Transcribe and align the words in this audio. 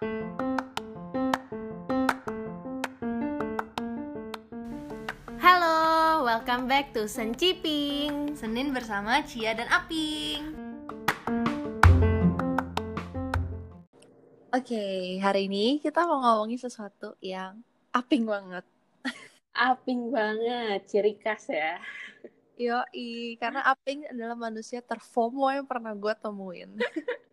Halo, 0.00 0.16
welcome 6.24 6.64
back 6.64 6.96
to 6.96 7.04
Senciping. 7.04 8.32
Senin 8.32 8.72
bersama 8.72 9.20
Cia 9.28 9.52
dan 9.52 9.68
Aping. 9.68 10.56
Oke, 14.56 15.20
hari 15.20 15.52
ini 15.52 15.84
kita 15.84 16.08
mau 16.08 16.24
ngomongin 16.24 16.56
sesuatu 16.56 17.20
yang 17.20 17.60
aping 17.92 18.24
banget. 18.24 18.64
Aping 19.52 20.08
banget, 20.08 20.80
ciri 20.88 21.20
khas 21.20 21.52
ya. 21.52 21.76
Yoi, 22.56 23.36
karena 23.36 23.68
aping 23.68 24.08
adalah 24.08 24.48
manusia 24.48 24.80
terfomo 24.80 25.52
yang 25.52 25.68
pernah 25.68 25.92
gue 25.92 26.14
temuin. 26.16 26.72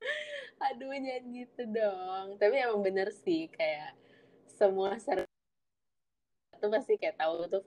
Aduh, 0.57 0.89
jangan 0.89 1.25
gitu 1.33 1.61
dong. 1.69 2.27
Tapi 2.41 2.55
emang 2.57 2.81
bener 2.81 3.13
sih, 3.13 3.45
kayak 3.53 3.93
semua 4.57 4.97
ser 4.97 5.29
itu 6.57 6.67
pasti 6.73 6.97
kayak 6.97 7.21
tahu 7.21 7.45
tuh 7.45 7.61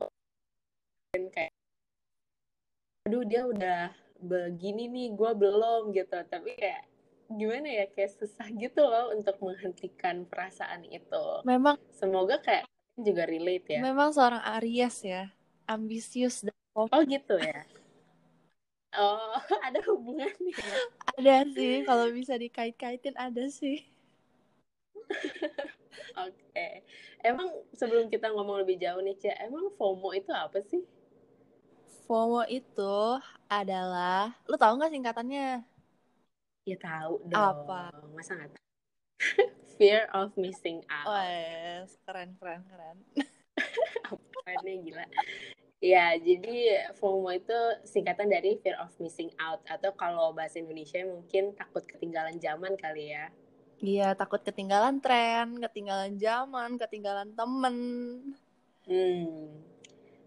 dan 1.14 1.30
kayak 1.30 1.54
aduh 3.06 3.22
dia 3.22 3.46
udah 3.46 3.94
begini 4.18 4.90
nih 4.90 5.14
gue 5.14 5.30
belum 5.38 5.94
gitu. 5.94 6.18
Tapi 6.26 6.58
kayak 6.58 6.90
gimana 7.30 7.70
ya 7.70 7.84
kayak 7.94 8.10
susah 8.18 8.50
gitu 8.50 8.82
loh 8.82 9.14
untuk 9.14 9.38
menghentikan 9.38 10.26
perasaan 10.26 10.82
itu. 10.90 11.26
Memang 11.46 11.78
semoga 11.94 12.42
kayak 12.42 12.66
juga 12.98 13.22
relate 13.30 13.78
ya. 13.78 13.80
Memang 13.86 14.10
seorang 14.10 14.42
Aries 14.58 15.06
ya, 15.06 15.30
ambisius 15.70 16.42
dan 16.42 16.54
oh 16.74 17.02
gitu 17.06 17.38
ya 17.38 17.62
oh 18.96 19.38
ada 19.66 19.78
hubungannya 19.86 20.54
Ada 21.18 21.46
sih, 21.52 21.84
kalau 21.86 22.10
bisa 22.10 22.34
dikait-kaitin 22.38 23.14
ada 23.14 23.46
sih. 23.50 23.84
Oke, 26.26 26.68
emang 27.22 27.50
sebelum 27.74 28.10
kita 28.10 28.30
ngomong 28.30 28.62
lebih 28.62 28.78
jauh 28.78 29.02
nih, 29.02 29.18
Cia, 29.18 29.34
emang 29.42 29.70
FOMO 29.74 30.14
itu 30.14 30.30
apa 30.30 30.58
sih? 30.62 30.82
FOMO 32.06 32.46
itu 32.50 32.96
adalah, 33.50 34.34
lu 34.46 34.54
tahu 34.58 34.78
nggak 34.78 34.92
singkatannya? 34.94 35.62
Ya 36.66 36.76
tahu 36.78 37.22
dong. 37.26 37.38
Apa? 37.38 37.90
Masa 38.14 38.38
nggak 38.38 38.50
tahu? 38.54 38.66
Fear 39.80 40.12
of 40.12 40.34
missing 40.36 40.84
out. 40.92 41.08
Wes, 41.08 41.96
keren, 42.04 42.36
keren, 42.36 42.62
keren. 42.68 42.96
Apanya 44.06 44.74
gila. 44.84 45.06
Ya, 45.80 46.12
jadi 46.12 46.92
FOMO 47.00 47.32
itu 47.32 47.56
singkatan 47.88 48.28
dari 48.28 48.60
fear 48.60 48.76
of 48.84 48.92
missing 49.00 49.32
out 49.40 49.64
atau 49.64 49.96
kalau 49.96 50.36
bahasa 50.36 50.60
Indonesia 50.60 51.00
mungkin 51.08 51.56
takut 51.56 51.80
ketinggalan 51.88 52.36
zaman 52.36 52.76
kali 52.76 53.16
ya. 53.16 53.32
Iya, 53.80 54.12
takut 54.12 54.44
ketinggalan 54.44 55.00
tren, 55.00 55.56
ketinggalan 55.56 56.20
zaman, 56.20 56.76
ketinggalan 56.76 57.32
temen. 57.32 57.76
Hmm, 58.84 59.56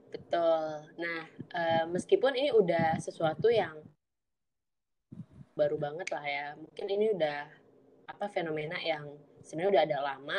betul. 0.10 0.90
Nah, 0.98 1.22
eh, 1.54 1.86
meskipun 1.86 2.34
ini 2.34 2.50
udah 2.50 2.98
sesuatu 2.98 3.54
yang 3.54 3.78
baru 5.54 5.78
banget 5.78 6.10
lah 6.10 6.26
ya. 6.26 6.48
Mungkin 6.58 6.86
ini 6.90 7.14
udah 7.14 7.46
apa 8.10 8.26
fenomena 8.34 8.82
yang 8.82 9.06
sebenarnya 9.46 9.70
udah 9.70 9.84
ada 9.86 9.98
lama, 10.02 10.38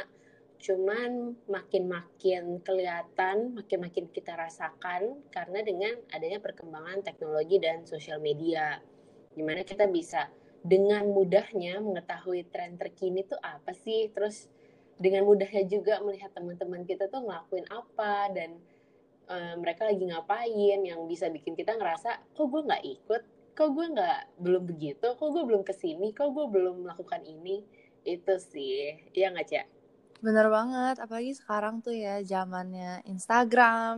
cuman 0.65 1.37
makin-makin 1.45 2.65
kelihatan, 2.65 3.53
makin-makin 3.53 4.09
kita 4.09 4.33
rasakan 4.33 5.21
karena 5.29 5.61
dengan 5.61 5.93
adanya 6.09 6.41
perkembangan 6.41 7.05
teknologi 7.05 7.61
dan 7.61 7.85
sosial 7.85 8.17
media, 8.25 8.81
di 9.37 9.45
mana 9.45 9.61
kita 9.61 9.85
bisa 9.93 10.33
dengan 10.65 11.05
mudahnya 11.13 11.85
mengetahui 11.85 12.49
tren 12.49 12.81
terkini 12.81 13.29
tuh 13.29 13.37
apa 13.45 13.77
sih, 13.77 14.09
terus 14.17 14.49
dengan 14.97 15.29
mudahnya 15.29 15.69
juga 15.69 16.01
melihat 16.01 16.33
teman-teman 16.33 16.89
kita 16.89 17.13
tuh 17.13 17.21
ngelakuin 17.29 17.69
apa 17.69 18.33
dan 18.33 18.57
eh, 19.29 19.55
mereka 19.61 19.85
lagi 19.85 20.01
ngapain 20.01 20.81
yang 20.81 21.05
bisa 21.05 21.29
bikin 21.29 21.53
kita 21.53 21.77
ngerasa 21.77 22.25
kok 22.33 22.47
gue 22.49 22.65
nggak 22.65 22.85
ikut? 22.89 23.23
Kok 23.53 23.69
gue 23.69 23.87
nggak 24.01 24.41
belum 24.41 24.65
begitu? 24.65 25.13
Kok 25.13 25.29
gue 25.29 25.45
belum 25.45 25.61
ke 25.61 25.77
sini? 25.77 26.17
Kok 26.17 26.33
gue 26.33 26.47
belum 26.49 26.89
melakukan 26.89 27.21
ini? 27.29 27.61
Itu 28.01 28.41
sih. 28.41 29.13
Iya 29.13 29.29
nggak 29.29 29.49
cak 29.53 29.74
Bener 30.25 30.47
banget, 30.57 30.97
apalagi 31.05 31.33
sekarang 31.41 31.75
tuh 31.85 31.93
ya 32.05 32.15
zamannya 32.33 32.91
Instagram, 33.13 33.95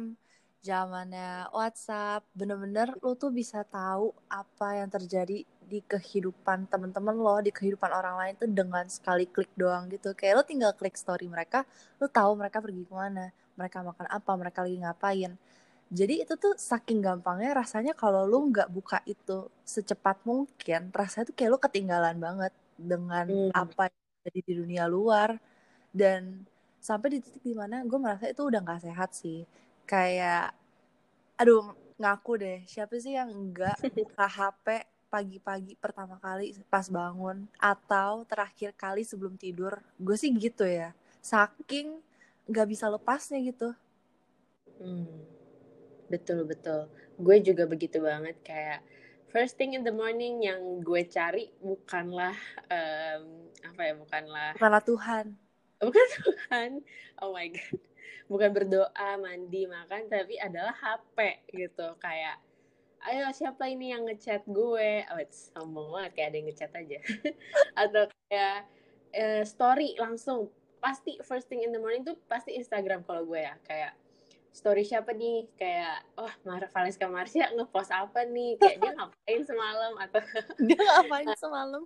zamannya 0.68 1.46
WhatsApp, 1.54 2.20
bener-bener 2.38 2.88
lu 3.04 3.12
tuh 3.22 3.30
bisa 3.40 3.58
tahu 3.76 4.10
apa 4.40 4.68
yang 4.82 4.88
terjadi 4.96 5.36
di 5.70 5.78
kehidupan 5.92 6.58
teman-teman 6.72 7.14
lo, 7.24 7.36
di 7.46 7.52
kehidupan 7.58 7.90
orang 8.00 8.16
lain 8.20 8.34
tuh 8.42 8.50
dengan 8.50 8.84
sekali 8.96 9.24
klik 9.34 9.52
doang 9.60 9.86
gitu. 9.94 10.08
Kayak 10.18 10.34
lo 10.38 10.42
tinggal 10.50 10.72
klik 10.78 10.96
story 10.98 11.26
mereka, 11.34 11.62
lu 12.02 12.06
tahu 12.10 12.32
mereka 12.40 12.58
pergi 12.64 12.82
ke 12.90 12.94
mana, 13.02 13.24
mereka 13.58 13.78
makan 13.86 14.06
apa, 14.10 14.30
mereka 14.42 14.58
lagi 14.66 14.76
ngapain. 14.82 15.32
Jadi 15.98 16.14
itu 16.26 16.34
tuh 16.34 16.54
saking 16.58 16.98
gampangnya 17.06 17.50
rasanya 17.62 17.92
kalau 17.94 18.26
lu 18.26 18.50
nggak 18.50 18.68
buka 18.74 18.98
itu 19.06 19.46
secepat 19.62 20.18
mungkin, 20.26 20.90
rasanya 20.90 21.24
tuh 21.30 21.34
kayak 21.38 21.50
lu 21.54 21.58
ketinggalan 21.62 22.16
banget 22.18 22.52
dengan 22.74 23.26
Hmm. 23.28 23.50
apa 23.54 23.82
yang 23.90 23.98
terjadi 24.26 24.40
di 24.48 24.52
dunia 24.60 24.84
luar 24.90 25.30
dan 25.96 26.44
sampai 26.76 27.16
di 27.16 27.18
titik 27.24 27.40
di 27.40 27.56
mana 27.56 27.80
gue 27.88 27.96
merasa 27.96 28.28
itu 28.28 28.44
udah 28.44 28.60
nggak 28.60 28.84
sehat 28.84 29.10
sih. 29.16 29.48
Kayak 29.88 30.52
aduh 31.40 31.72
ngaku 31.96 32.32
deh 32.36 32.58
siapa 32.68 32.92
sih 33.00 33.16
yang 33.16 33.32
enggak 33.32 33.80
buka 33.96 34.28
HP 34.36 34.84
pagi-pagi 35.08 35.72
pertama 35.80 36.20
kali 36.20 36.52
pas 36.68 36.84
bangun 36.92 37.48
atau 37.56 38.28
terakhir 38.28 38.76
kali 38.76 39.00
sebelum 39.00 39.40
tidur? 39.40 39.80
Gue 39.96 40.20
sih 40.20 40.28
gitu 40.36 40.68
ya. 40.68 40.92
Saking 41.24 41.96
nggak 42.44 42.68
bisa 42.68 42.92
lepasnya 42.92 43.40
gitu. 43.40 43.72
Hmm, 44.76 45.08
betul 46.12 46.44
betul. 46.44 46.92
Gue 47.16 47.40
juga 47.40 47.64
begitu 47.64 48.04
banget. 48.04 48.36
Kayak 48.44 48.84
first 49.32 49.56
thing 49.56 49.74
in 49.74 49.82
the 49.82 49.92
morning 49.94 50.44
yang 50.44 50.80
gue 50.84 51.02
cari 51.08 51.50
bukanlah 51.58 52.36
em, 52.70 53.50
apa 53.66 53.80
ya 53.84 53.94
bukanlah 53.98 54.50
bukanlah 54.56 54.84
Tuhan 54.84 55.26
bukan 55.80 56.06
Tuhan. 56.16 56.70
Oh 57.20 57.32
my 57.32 57.48
god. 57.52 57.80
Bukan 58.26 58.50
berdoa, 58.50 59.10
mandi, 59.22 59.70
makan 59.70 60.10
tapi 60.10 60.34
adalah 60.42 60.74
HP 60.74 61.46
gitu 61.54 61.94
kayak 62.02 62.42
ayo 63.06 63.30
siapa 63.30 63.70
ini 63.70 63.94
yang 63.94 64.02
ngechat 64.02 64.42
gue? 64.50 65.06
Oh, 65.14 65.18
it's 65.22 65.54
sombong 65.54 65.94
banget 65.94 66.12
kayak 66.18 66.28
ada 66.34 66.36
yang 66.36 66.46
ngechat 66.50 66.72
aja. 66.74 66.98
Atau 67.86 68.02
kayak 68.26 68.58
eh, 69.14 69.42
story 69.46 69.94
langsung 69.94 70.50
pasti 70.82 71.18
first 71.22 71.46
thing 71.46 71.62
in 71.62 71.70
the 71.70 71.80
morning 71.80 72.02
tuh 72.02 72.18
pasti 72.26 72.54
Instagram 72.58 73.06
kalau 73.06 73.24
gue 73.24 73.40
ya 73.42 73.54
kayak 73.64 73.94
story 74.56 74.88
siapa 74.88 75.12
nih? 75.12 75.44
Kayak 75.60 76.00
wah 76.16 76.32
Mar 76.48 76.64
Valeska 76.64 77.04
Marsha 77.12 77.52
ngepost 77.52 77.92
apa 77.92 78.24
nih? 78.24 78.56
Kayak 78.56 78.76
dia 78.80 78.92
ngapain 78.96 79.40
semalam? 79.44 79.92
Atau 80.00 80.20
dia 80.66 80.80
ngapain 80.80 81.28
semalam? 81.36 81.82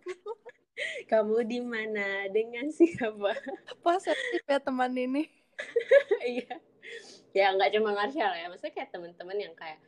Kamu 1.11 1.43
di 1.45 1.59
mana? 1.59 2.31
Dengan 2.31 2.71
siapa? 2.71 3.35
Positif 3.83 4.47
ya 4.47 4.63
teman 4.63 4.95
ini. 4.95 5.27
Iya. 6.23 6.63
Ya 7.35 7.53
nggak 7.53 7.75
cuma 7.75 7.91
Marshall 7.93 8.39
ya. 8.39 8.47
Maksudnya 8.47 8.75
kayak 8.79 8.91
teman-teman 8.95 9.51
yang 9.51 9.55
kayak 9.59 9.83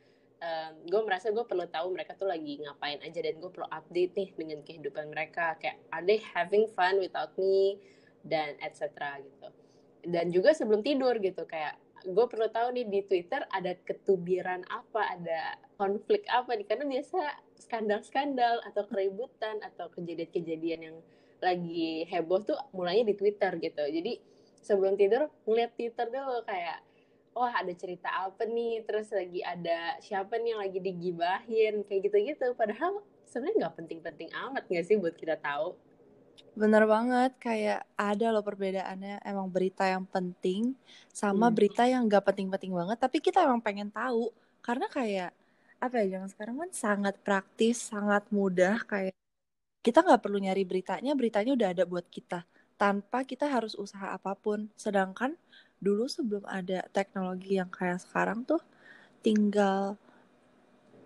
gue 0.83 1.01
merasa 1.07 1.31
gue 1.31 1.39
perlu 1.47 1.63
tahu 1.71 1.95
mereka 1.95 2.19
tuh 2.19 2.27
lagi 2.27 2.59
ngapain 2.59 2.99
aja 2.99 3.15
dan 3.23 3.39
gue 3.39 3.47
perlu 3.47 3.63
update 3.71 4.11
nih 4.11 4.29
dengan 4.35 4.59
kehidupan 4.59 5.07
mereka. 5.07 5.55
Kayak 5.55 5.79
are 5.95 6.03
they 6.03 6.19
having 6.19 6.67
fun 6.75 6.99
without 6.99 7.31
me? 7.39 7.79
Dan 8.27 8.59
etc 8.59 8.91
gitu. 9.23 9.47
Dan 10.03 10.35
juga 10.35 10.51
sebelum 10.51 10.83
tidur 10.83 11.15
gitu 11.23 11.47
kayak 11.47 11.79
gue 12.03 12.25
perlu 12.27 12.47
tahu 12.51 12.75
nih 12.75 12.85
di 12.87 12.99
Twitter 13.07 13.41
ada 13.47 13.73
ketubiran 13.87 14.63
apa 14.67 15.15
ada 15.15 15.55
konflik 15.79 16.27
apa 16.27 16.53
nih? 16.55 16.67
Karena 16.67 16.85
biasa 16.87 17.19
skandal-skandal 17.63 18.63
atau 18.67 18.83
keributan 18.91 19.63
atau 19.63 19.87
kejadian-kejadian 19.95 20.79
yang 20.91 20.97
lagi 21.43 22.07
heboh 22.07 22.43
tuh 22.43 22.59
mulainya 22.75 23.11
di 23.11 23.15
Twitter 23.15 23.55
gitu. 23.59 23.83
Jadi 23.83 24.19
sebelum 24.63 24.95
tidur 24.95 25.27
ngeliat 25.47 25.75
Twitter 25.75 26.07
dulu 26.07 26.43
kayak 26.47 26.79
wah 27.35 27.51
ada 27.51 27.73
cerita 27.75 28.11
apa 28.11 28.43
nih? 28.47 28.83
Terus 28.83 29.11
lagi 29.11 29.41
ada 29.43 29.99
siapa 30.03 30.39
nih 30.39 30.55
yang 30.55 30.61
lagi 30.61 30.79
digibahin? 30.79 31.73
Kayak 31.87 32.01
gitu-gitu. 32.11 32.47
Padahal 32.55 33.03
sebenarnya 33.27 33.67
nggak 33.67 33.75
penting-penting 33.79 34.29
amat 34.29 34.63
nggak 34.69 34.85
sih 34.85 34.95
buat 34.99 35.15
kita 35.17 35.39
tahu 35.41 35.73
Bener 36.53 36.83
banget, 36.85 37.31
kayak 37.41 37.81
ada 37.97 38.27
loh 38.29 38.45
perbedaannya 38.45 39.25
emang 39.25 39.49
berita 39.49 39.89
yang 39.89 40.05
penting 40.05 40.77
sama 41.09 41.49
Hmm. 41.49 41.55
berita 41.57 41.83
yang 41.89 42.05
gak 42.05 42.25
penting-penting 42.29 42.73
banget, 42.73 42.97
tapi 43.01 43.17
kita 43.25 43.41
emang 43.45 43.61
pengen 43.61 43.89
tahu. 43.89 44.29
Karena 44.61 44.85
kayak, 44.89 45.31
apa 45.81 45.95
ya, 46.01 46.05
zaman 46.17 46.29
sekarang 46.29 46.55
kan 46.61 46.69
sangat 46.73 47.15
praktis, 47.25 47.77
sangat 47.91 48.23
mudah, 48.29 48.81
kayak 48.85 49.13
kita 49.85 49.99
nggak 50.05 50.21
perlu 50.23 50.39
nyari 50.39 50.63
beritanya, 50.63 51.11
beritanya 51.17 51.51
udah 51.57 51.69
ada 51.75 51.83
buat 51.89 52.05
kita. 52.07 52.45
Tanpa 52.79 53.23
kita 53.27 53.45
harus 53.51 53.73
usaha 53.75 54.13
apa 54.17 54.33
pun. 54.37 54.69
Sedangkan 54.79 55.35
dulu 55.83 56.07
sebelum 56.07 56.43
ada 56.47 56.85
teknologi 56.95 57.59
yang 57.59 57.69
kayak 57.73 57.99
sekarang 58.05 58.45
tuh, 58.47 58.61
tinggal 59.25 59.97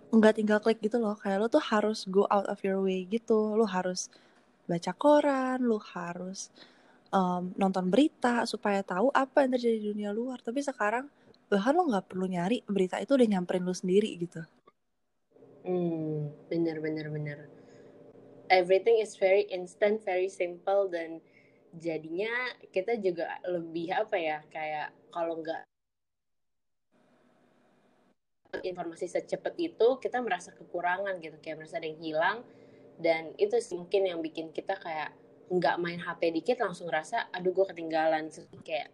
nggak 0.07 0.33
tinggal 0.39 0.59
klik 0.63 0.79
gitu 0.79 0.97
loh 1.03 1.15
kayak 1.19 1.37
lo 1.43 1.47
tuh 1.51 1.59
harus 1.59 2.07
go 2.07 2.23
out 2.31 2.47
of 2.47 2.59
your 2.63 2.79
way 2.79 3.03
gitu 3.15 3.55
lo 3.59 3.67
harus 3.67 4.07
baca 4.67 4.91
koran 4.91 5.63
lo 5.63 5.79
harus 5.79 6.51
um, 7.11 7.55
nonton 7.55 7.87
berita 7.87 8.43
supaya 8.43 8.83
tahu 8.83 9.07
apa 9.15 9.47
yang 9.47 9.55
terjadi 9.55 9.77
di 9.79 9.87
dunia 9.95 10.11
luar. 10.11 10.43
Tapi 10.43 10.59
sekarang 10.59 11.07
bahkan 11.47 11.71
lo 11.71 11.87
nggak 11.87 12.11
perlu 12.11 12.27
nyari 12.27 12.67
berita 12.67 12.99
itu 12.99 13.15
udah 13.15 13.27
nyamperin 13.27 13.63
lo 13.63 13.71
sendiri 13.71 14.11
gitu. 14.19 14.43
Hmm 15.63 16.31
bener 16.51 16.83
bener 16.83 17.07
bener. 17.07 17.39
Everything 18.47 18.99
is 18.99 19.15
very 19.15 19.47
instant 19.51 20.03
very 20.03 20.31
simple 20.31 20.91
dan 20.91 21.19
jadinya 21.75 22.31
kita 22.71 22.99
juga 22.99 23.39
lebih 23.47 23.91
apa 23.91 24.15
ya 24.15 24.39
kayak 24.51 24.91
kalau 25.11 25.39
nggak 25.43 25.63
informasi 28.63 29.11
secepat 29.11 29.53
itu 29.59 29.87
kita 29.99 30.19
merasa 30.23 30.51
kekurangan 30.51 31.19
gitu. 31.23 31.39
Kayak 31.39 31.63
merasa 31.63 31.79
ada 31.79 31.87
yang 31.87 31.99
hilang 31.99 32.37
dan 32.97 33.33
itu 33.37 33.53
mungkin 33.77 34.09
yang 34.09 34.19
bikin 34.25 34.49
kita 34.49 34.77
kayak 34.77 35.13
nggak 35.47 35.75
main 35.79 36.01
HP 36.01 36.33
dikit 36.33 36.57
langsung 36.59 36.91
rasa 36.91 37.29
aduh 37.31 37.53
gue 37.53 37.65
ketinggalan. 37.71 38.27
Kayak 38.65 38.91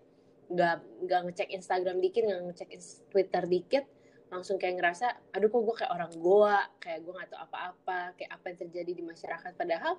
nggak 0.51 0.75
nggak 1.07 1.21
ngecek 1.29 1.49
Instagram 1.55 1.97
dikit 2.03 2.23
nggak 2.27 2.41
ngecek 2.51 2.69
Twitter 3.09 3.43
dikit 3.47 3.85
langsung 4.29 4.57
kayak 4.57 4.81
ngerasa 4.81 5.07
aduh 5.29 5.49
kok 5.49 5.61
gue 5.61 5.75
kayak 5.77 5.91
orang 5.93 6.11
goa 6.17 6.61
kayak 6.81 7.05
gue 7.05 7.13
nggak 7.13 7.29
tahu 7.29 7.41
apa-apa 7.47 8.17
kayak 8.17 8.31
apa 8.33 8.45
yang 8.53 8.57
terjadi 8.67 8.91
di 8.91 9.03
masyarakat. 9.05 9.51
Padahal 9.55 9.93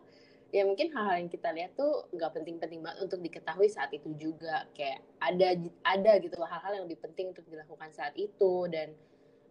ya 0.55 0.62
mungkin 0.62 0.95
hal-hal 0.95 1.17
yang 1.19 1.31
kita 1.33 1.51
lihat 1.51 1.73
tuh 1.75 2.06
nggak 2.15 2.31
penting-penting 2.39 2.79
banget 2.85 2.99
untuk 3.03 3.19
diketahui 3.25 3.67
saat 3.67 3.91
itu 3.91 4.12
juga. 4.15 4.69
Kayak 4.77 5.03
ada 5.19 5.49
ada 5.83 6.12
gitu 6.23 6.37
hal-hal 6.39 6.73
yang 6.79 6.85
lebih 6.87 7.03
penting 7.03 7.35
untuk 7.35 7.47
dilakukan 7.49 7.91
saat 7.91 8.15
itu. 8.15 8.69
Dan 8.71 8.95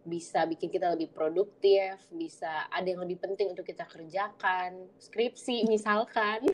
bisa 0.04 0.44
bikin 0.44 0.68
kita 0.68 0.92
lebih 0.92 1.08
produktif, 1.10 1.96
bisa 2.12 2.68
ada 2.68 2.84
yang 2.84 3.00
lebih 3.02 3.18
penting 3.18 3.56
untuk 3.56 3.64
kita 3.64 3.88
kerjakan, 3.88 4.88
skripsi 5.00 5.64
misalkan. 5.64 6.44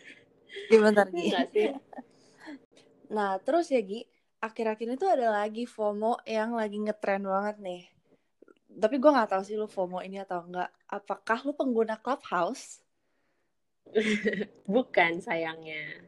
Gimana 0.70 1.02
Gi? 1.11 1.35
Nah, 3.11 3.43
terus 3.43 3.67
ya 3.75 3.82
Gi, 3.82 4.06
akhir-akhir 4.38 4.87
ini 4.87 4.97
tuh 4.97 5.11
ada 5.11 5.43
lagi 5.43 5.67
FOMO 5.67 6.23
yang 6.23 6.55
lagi 6.55 6.79
ngetren 6.79 7.26
banget 7.26 7.56
nih. 7.58 7.82
Tapi 8.70 9.02
gue 9.02 9.11
gak 9.11 9.35
tahu 9.35 9.43
sih 9.43 9.58
lu 9.58 9.67
FOMO 9.67 9.99
ini 10.06 10.23
atau 10.23 10.47
enggak. 10.47 10.70
Apakah 10.87 11.43
lu 11.43 11.52
pengguna 11.58 11.99
Clubhouse? 11.99 12.79
Bukan 14.70 15.19
sayangnya. 15.19 16.06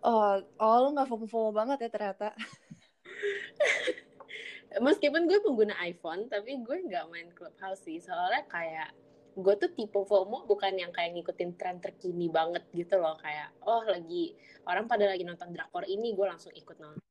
Oh, 0.00 0.40
oh 0.56 0.76
lu 0.88 0.96
gak 0.96 1.08
FOMO-FOMO 1.12 1.52
banget 1.52 1.84
ya 1.84 1.90
ternyata. 1.92 2.32
meskipun 4.82 5.30
gue 5.30 5.38
pengguna 5.42 5.74
iPhone 5.86 6.26
tapi 6.26 6.58
gue 6.60 6.76
nggak 6.90 7.06
main 7.08 7.28
Clubhouse 7.32 7.86
sih. 7.86 8.02
Soalnya 8.02 8.44
kayak 8.50 8.90
gue 9.36 9.54
tuh 9.60 9.70
tipe 9.76 10.00
FOMO 10.00 10.48
bukan 10.48 10.80
yang 10.80 10.90
kayak 10.90 11.12
ngikutin 11.12 11.50
tren 11.60 11.76
terkini 11.78 12.26
banget 12.32 12.64
gitu 12.74 12.98
loh. 12.98 13.14
Kayak 13.20 13.54
oh 13.64 13.84
lagi 13.86 14.34
orang 14.66 14.90
pada 14.90 15.06
lagi 15.06 15.22
nonton 15.22 15.52
drakor 15.54 15.86
ini 15.86 16.12
gue 16.16 16.26
langsung 16.26 16.52
ikut 16.52 16.76
nonton. 16.80 17.04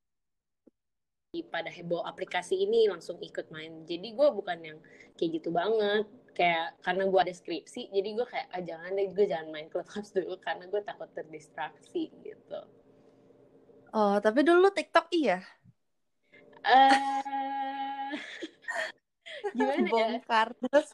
Pada 1.51 1.67
heboh 1.67 1.99
aplikasi 2.07 2.63
ini 2.63 2.87
langsung 2.87 3.19
ikut 3.19 3.51
main. 3.51 3.83
Jadi 3.83 4.15
gue 4.15 4.27
bukan 4.31 4.57
yang 4.63 4.77
kayak 5.19 5.41
gitu 5.41 5.51
banget. 5.51 6.07
Kayak 6.35 6.79
karena 6.83 7.07
gue 7.07 7.19
ada 7.19 7.33
skripsi 7.35 7.91
jadi 7.95 8.09
gue 8.11 8.27
kayak 8.27 8.47
ah, 8.51 8.63
jangan 8.63 8.91
deh 8.91 9.07
gue 9.11 9.25
jangan 9.27 9.47
main 9.55 9.67
clubhouse 9.71 10.11
dulu 10.11 10.35
karena 10.43 10.67
gue 10.67 10.81
takut 10.83 11.07
terdistraksi 11.15 12.11
gitu. 12.23 12.61
Oh 13.95 14.19
tapi 14.19 14.43
dulu 14.43 14.67
TikTok 14.75 15.07
iya 15.15 15.39
uh, 16.65 18.09
gimana 19.57 19.85
ya? 19.85 19.91
bongkar. 19.91 20.47
Terus 20.57 20.87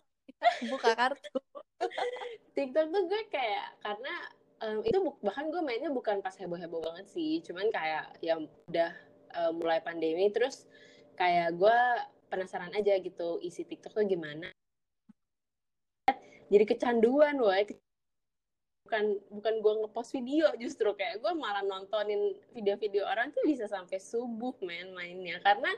buka 0.67 0.89
kartu. 0.93 1.39
TikTok 2.55 2.85
tuh 2.91 3.03
gue 3.07 3.21
kayak 3.31 3.67
karena 3.81 4.13
um, 4.61 4.79
itu 4.83 4.99
bahkan 5.23 5.49
gue 5.49 5.61
mainnya 5.63 5.89
bukan 5.89 6.19
pas 6.19 6.35
heboh-heboh 6.35 6.81
banget 6.83 7.07
sih. 7.09 7.39
Cuman 7.41 7.71
kayak 7.71 8.19
yang 8.21 8.45
udah 8.69 8.91
uh, 9.37 9.51
mulai 9.55 9.79
pandemi 9.79 10.29
terus 10.29 10.67
kayak 11.15 11.55
gue 11.57 11.79
penasaran 12.31 12.71
aja 12.71 12.95
gitu 12.99 13.39
isi 13.43 13.67
TikTok 13.67 13.95
tuh 13.95 14.05
gimana. 14.07 14.47
Jadi 16.51 16.63
kecanduan 16.67 17.39
woy 17.39 17.63
bukan 18.91 19.15
bukan 19.31 19.53
gue 19.63 19.73
ngepost 19.87 20.11
video 20.11 20.51
justru. 20.59 20.91
Kayak 20.99 21.23
gue 21.23 21.31
malah 21.39 21.63
nontonin 21.63 22.35
video-video 22.51 23.07
orang 23.07 23.31
tuh 23.31 23.47
bisa 23.47 23.63
sampai 23.71 24.03
subuh 24.03 24.51
main 24.59 24.91
mainnya. 24.91 25.39
Karena 25.39 25.71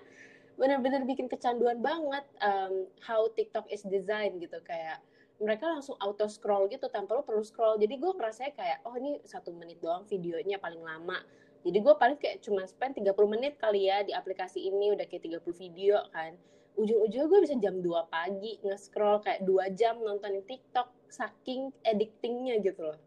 benar-benar 0.57 1.06
bikin 1.06 1.30
kecanduan 1.30 1.77
banget 1.86 2.25
um, 2.42 2.89
how 3.06 3.30
TikTok 3.38 3.69
is 3.69 3.86
design 3.86 4.42
gitu. 4.42 4.57
Kayak 4.65 4.98
mereka 5.38 5.69
langsung 5.69 5.94
auto 6.01 6.25
scroll 6.25 6.65
gitu 6.74 6.89
tanpa 6.89 7.13
lo 7.13 7.21
perlu 7.21 7.45
scroll. 7.45 7.77
Jadi 7.77 8.01
gue 8.01 8.12
ngerasa 8.18 8.50
kayak 8.50 8.81
oh 8.89 8.98
ini 8.98 9.21
satu 9.30 9.54
menit 9.54 9.77
doang 9.77 10.10
videonya 10.10 10.57
paling 10.57 10.81
lama. 10.81 11.21
Jadi 11.62 11.77
gue 11.86 11.94
paling 11.94 12.18
kayak 12.18 12.42
cuma 12.42 12.65
spend 12.65 12.98
30 12.98 13.13
menit 13.30 13.62
kali 13.62 13.94
ya 13.94 14.01
di 14.01 14.10
aplikasi 14.10 14.74
ini 14.74 14.89
udah 14.89 15.06
kayak 15.06 15.30
30 15.30 15.54
video 15.62 16.01
kan. 16.10 16.33
Ujung-ujungnya 16.81 17.30
gue 17.30 17.39
bisa 17.45 17.56
jam 17.62 17.77
2 17.77 18.10
pagi 18.10 18.57
nge-scroll 18.65 19.21
kayak 19.21 19.45
2 19.45 19.77
jam 19.77 20.01
nontonin 20.01 20.42
TikTok 20.50 21.03
saking 21.13 21.69
addictingnya 21.86 22.57
gitu 22.65 22.81
loh. 22.89 22.98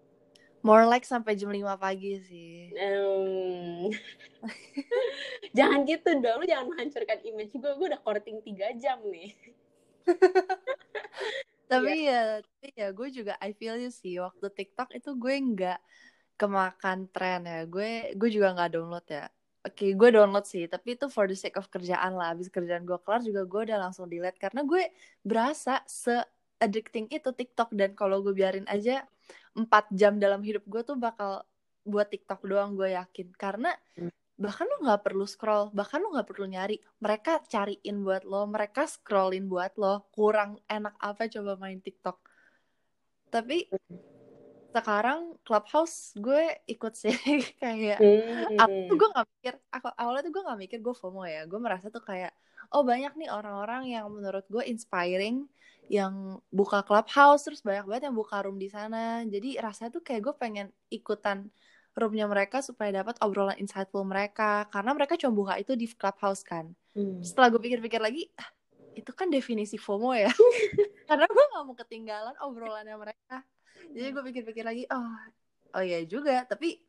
More 0.63 0.87
like 0.87 1.07
sampai 1.07 1.39
jam 1.39 1.51
5 1.51 1.63
pagi 1.79 2.19
sih. 2.27 2.75
Um, 2.75 3.91
jangan 5.59 5.87
gitu 5.87 6.11
dong, 6.19 6.43
lu 6.43 6.47
jangan 6.47 6.75
menghancurkan 6.75 7.23
image 7.23 7.55
gue. 7.55 7.73
Gue 7.79 7.87
udah 7.87 8.03
courting 8.03 8.43
3 8.43 8.75
jam 8.79 8.99
nih. 9.07 9.35
tapi 11.71 12.07
yeah. 12.07 12.43
ya, 12.43 12.47
tapi 12.47 12.67
ya 12.75 12.89
gue 12.95 13.09
juga 13.11 13.35
I 13.39 13.55
feel 13.55 13.79
you 13.79 13.95
sih. 13.95 14.19
Waktu 14.19 14.47
TikTok 14.51 14.95
itu 14.95 15.15
gue 15.15 15.35
nggak 15.35 15.79
kemakan 16.35 17.11
tren 17.15 17.47
ya. 17.47 17.63
Gue 17.67 18.15
gue 18.19 18.29
juga 18.31 18.55
nggak 18.55 18.71
download 18.75 19.07
ya. 19.07 19.31
Oke, 19.67 19.83
okay, 19.83 19.91
gue 19.99 20.09
download 20.15 20.47
sih, 20.47 20.71
tapi 20.71 20.95
itu 20.95 21.11
for 21.11 21.27
the 21.27 21.35
sake 21.35 21.59
of 21.59 21.67
kerjaan 21.67 22.15
lah. 22.15 22.31
Abis 22.35 22.47
kerjaan 22.51 22.87
gue 22.87 22.99
kelar 23.03 23.23
juga 23.23 23.43
gue 23.43 23.61
udah 23.71 23.79
langsung 23.83 24.07
delete 24.07 24.39
karena 24.39 24.63
gue 24.63 24.95
berasa 25.27 25.83
se 25.91 26.15
addicting 26.61 27.07
itu 27.13 27.31
TikTok. 27.33 27.73
Dan 27.73 27.93
kalau 27.93 28.21
gue 28.25 28.33
biarin 28.33 28.67
aja 28.69 29.05
empat 29.57 29.89
jam 29.93 30.21
dalam 30.21 30.45
hidup 30.45 30.65
gue 30.69 30.83
tuh 30.85 30.97
bakal 31.01 31.45
buat 31.87 32.09
TikTok 32.11 32.45
doang 32.45 32.75
gue 32.75 32.95
yakin. 32.97 33.33
Karena 33.37 33.73
hmm. 33.97 34.13
bahkan 34.37 34.69
lo 34.69 34.85
nggak 34.85 35.01
perlu 35.01 35.25
scroll 35.25 35.73
bahkan 35.73 36.03
lo 36.03 36.13
nggak 36.13 36.29
perlu 36.29 36.47
nyari. 36.49 36.77
Mereka 37.01 37.49
cariin 37.49 37.97
buat 38.05 38.25
lo 38.25 38.45
mereka 38.49 38.85
scrollin 38.89 39.49
buat 39.49 39.77
lo. 39.81 40.09
Kurang 40.13 40.61
enak 40.69 40.97
apa 41.01 41.29
coba 41.31 41.57
main 41.61 41.81
TikTok. 41.81 42.19
Tapi 43.33 43.69
sekarang 44.77 45.41
clubhouse 45.41 46.13
gue 46.21 46.53
ikut 46.69 46.93
sih 46.93 47.17
kayak 47.65 47.97
hmm. 47.97 48.61
aku 48.61 48.77
tuh 48.93 48.97
gue 49.01 49.09
nggak 49.09 49.27
mikir 49.33 49.55
aku 49.73 49.89
awalnya 49.97 50.23
tuh 50.29 50.33
gue 50.37 50.43
nggak 50.45 50.61
mikir 50.69 50.79
gue 50.85 50.95
FOMO 50.95 51.25
ya. 51.25 51.49
Gue 51.49 51.61
merasa 51.63 51.89
tuh 51.89 52.05
kayak 52.05 52.37
oh 52.75 52.83
banyak 52.85 53.15
nih 53.17 53.31
orang-orang 53.33 53.89
yang 53.89 54.11
menurut 54.11 54.45
gue 54.53 54.65
inspiring 54.67 55.47
yang 55.87 56.43
buka 56.51 56.83
clubhouse 56.83 57.47
terus 57.47 57.63
banyak 57.63 57.87
banget 57.87 58.03
yang 58.11 58.17
buka 58.17 58.43
room 58.43 58.59
di 58.59 58.67
sana. 58.67 59.23
Jadi 59.23 59.59
rasanya 59.63 59.91
tuh 59.95 60.03
kayak 60.03 60.21
gue 60.31 60.35
pengen 60.35 60.67
ikutan 60.91 61.47
roomnya 61.97 62.27
mereka 62.29 62.61
supaya 62.61 62.93
dapat 63.03 63.17
obrolan 63.23 63.57
insightful 63.63 64.03
mereka. 64.03 64.67
Karena 64.75 64.91
mereka 64.93 65.15
cuma 65.15 65.33
buka 65.33 65.55
itu 65.57 65.79
di 65.79 65.87
clubhouse 65.91 66.43
kan. 66.43 66.71
Hmm. 66.97 67.21
setelah 67.21 67.53
gue 67.53 67.61
pikir-pikir 67.61 68.01
lagi 68.01 68.25
ah, 68.41 68.49
itu 68.97 69.13
kan 69.13 69.29
definisi 69.29 69.77
FOMO 69.77 70.17
ya. 70.17 70.33
Karena 71.09 71.29
gue 71.29 71.45
gak 71.53 71.65
mau 71.69 71.77
ketinggalan 71.77 72.35
obrolannya 72.41 72.97
mereka. 72.97 73.45
Jadi 73.93 74.09
gue 74.11 74.23
pikir-pikir 74.33 74.65
lagi 74.65 74.89
oh 74.91 75.13
oh 75.77 75.85
ya 75.85 76.03
juga. 76.09 76.43
Tapi 76.49 76.81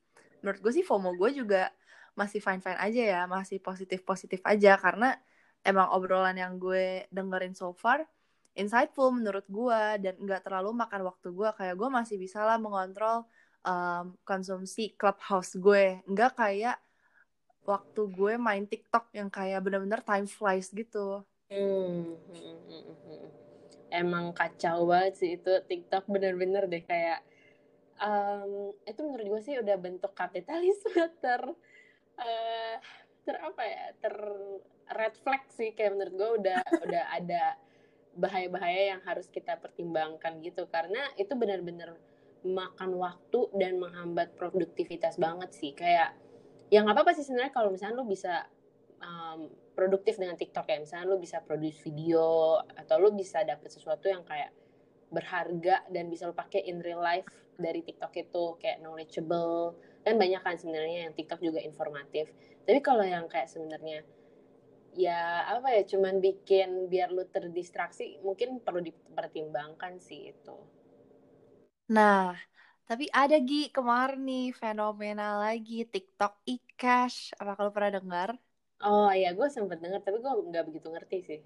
menurut 0.42 0.60
gue 0.63 0.72
sih 0.74 0.86
FOMO 0.88 1.13
gue 1.20 1.44
juga 1.44 1.70
masih 2.18 2.42
fine 2.42 2.63
fine 2.63 2.80
aja 2.80 3.01
ya. 3.04 3.22
Masih 3.27 3.60
positif 3.60 4.01
positif 4.01 4.39
aja. 4.48 4.80
Karena 4.80 5.13
emang 5.62 5.92
obrolan 5.92 6.39
yang 6.39 6.56
gue 6.56 7.06
dengerin 7.12 7.54
so 7.54 7.75
far 7.75 8.08
insightful 8.57 9.13
menurut 9.13 9.45
gue 9.45 9.81
dan 10.01 10.17
nggak 10.17 10.41
terlalu 10.49 10.73
makan 10.73 11.05
waktu 11.05 11.29
gue 11.29 11.49
kayak 11.53 11.77
gue 11.77 11.89
masih 11.93 12.17
bisa 12.17 12.41
lah 12.41 12.57
mengontrol 12.57 13.29
um, 13.61 14.17
konsumsi 14.25 14.97
clubhouse 14.97 15.53
gue. 15.55 16.01
Nggak 16.09 16.33
kayak 16.35 16.77
waktu 17.67 18.01
gue 18.09 18.33
main 18.39 18.65
TikTok 18.65 19.13
yang 19.13 19.29
kayak 19.29 19.61
bener-bener 19.61 20.01
time 20.01 20.25
flies 20.25 20.71
gitu. 20.71 21.21
Hmm, 21.51 22.15
hmm, 22.15 22.57
hmm, 22.65 22.85
hmm. 23.05 23.25
Emang 23.91 24.31
kacau 24.35 24.87
banget 24.87 25.13
sih 25.19 25.29
itu 25.39 25.53
TikTok 25.67 26.09
bener-bener 26.09 26.65
deh. 26.65 26.83
Kayak 26.83 27.21
um, 28.01 28.71
itu 28.87 28.99
menurut 29.05 29.27
gue 29.37 29.41
sih 29.45 29.55
udah 29.61 29.75
bentuk 29.77 30.11
kapitalisme 30.17 30.97
ter 31.23 31.43
uh, 32.17 32.75
ter 33.21 33.35
apa 33.37 33.63
ya? 33.63 33.85
Ter 33.99 34.15
red 34.97 35.15
flag 35.19 35.43
sih. 35.53 35.75
Kayak 35.75 35.99
menurut 35.99 36.13
gue 36.15 36.29
udah 36.43 36.59
udah 36.87 37.03
ada 37.13 37.43
bahaya-bahaya 38.17 38.97
yang 38.97 39.01
harus 39.05 39.29
kita 39.29 39.55
pertimbangkan 39.62 40.41
gitu. 40.41 40.65
Karena 40.67 41.00
itu 41.15 41.38
benar-benar 41.38 41.95
makan 42.41 42.97
waktu 42.97 43.39
dan 43.55 43.77
menghambat 43.77 44.33
produktivitas 44.36 45.21
banget 45.21 45.53
sih. 45.53 45.71
Kayak 45.77 46.17
yang 46.74 46.89
apa 46.89 47.05
apa 47.05 47.15
sih 47.15 47.24
sebenarnya 47.24 47.53
kalau 47.53 47.69
misalnya 47.71 47.95
lu 48.01 48.09
bisa 48.09 48.50
um, 49.00 49.47
produktif 49.77 50.17
dengan 50.17 50.36
TikTok 50.36 50.65
ya. 50.65 50.77
Misalnya 50.81 51.05
lu 51.13 51.21
bisa 51.21 51.39
produce 51.45 51.77
video 51.86 52.57
atau 52.74 52.97
lu 52.97 53.13
bisa 53.13 53.45
dapet 53.45 53.69
sesuatu 53.69 54.09
yang 54.09 54.25
kayak 54.25 54.51
berharga 55.07 55.88
dan 55.88 56.12
bisa 56.12 56.27
lu 56.27 56.36
pakai 56.36 56.67
in 56.67 56.83
real 56.83 57.00
life 57.00 57.29
dari 57.55 57.86
TikTok 57.86 58.12
itu 58.17 58.43
kayak 58.57 58.81
knowledgeable. 58.81 59.77
Kan 60.01 60.17
banyak 60.17 60.41
kan 60.41 60.57
sebenarnya 60.57 61.07
yang 61.09 61.13
TikTok 61.13 61.39
juga 61.39 61.62
informatif. 61.62 62.33
Tapi 62.65 62.79
kalau 62.81 63.05
yang 63.05 63.29
kayak 63.29 63.47
sebenarnya 63.47 64.03
ya 64.96 65.46
apa 65.53 65.67
ya 65.75 65.82
cuman 65.91 66.15
bikin 66.25 66.70
biar 66.91 67.10
lu 67.15 67.24
terdistraksi 67.36 68.22
mungkin 68.25 68.50
perlu 68.65 68.82
dipertimbangkan 68.88 69.94
sih 70.08 70.32
itu. 70.34 70.58
Nah 71.96 72.36
tapi 72.88 73.06
ada 73.22 73.36
Gi 73.48 73.67
kemarin 73.75 74.22
nih 74.29 74.46
fenomena 74.62 75.24
lagi 75.44 75.74
TikTok 75.94 76.34
e-cash 76.53 77.17
apa 77.39 77.51
kalau 77.60 77.72
pernah 77.75 77.91
dengar 78.00 78.29
oh 78.89 79.10
iya 79.20 79.29
gue 79.38 79.48
sempet 79.56 79.77
dengar 79.84 80.01
tapi 80.06 80.17
gue 80.24 80.32
nggak 80.50 80.65
begitu 80.67 80.88
ngerti 80.94 81.17
sih. 81.29 81.39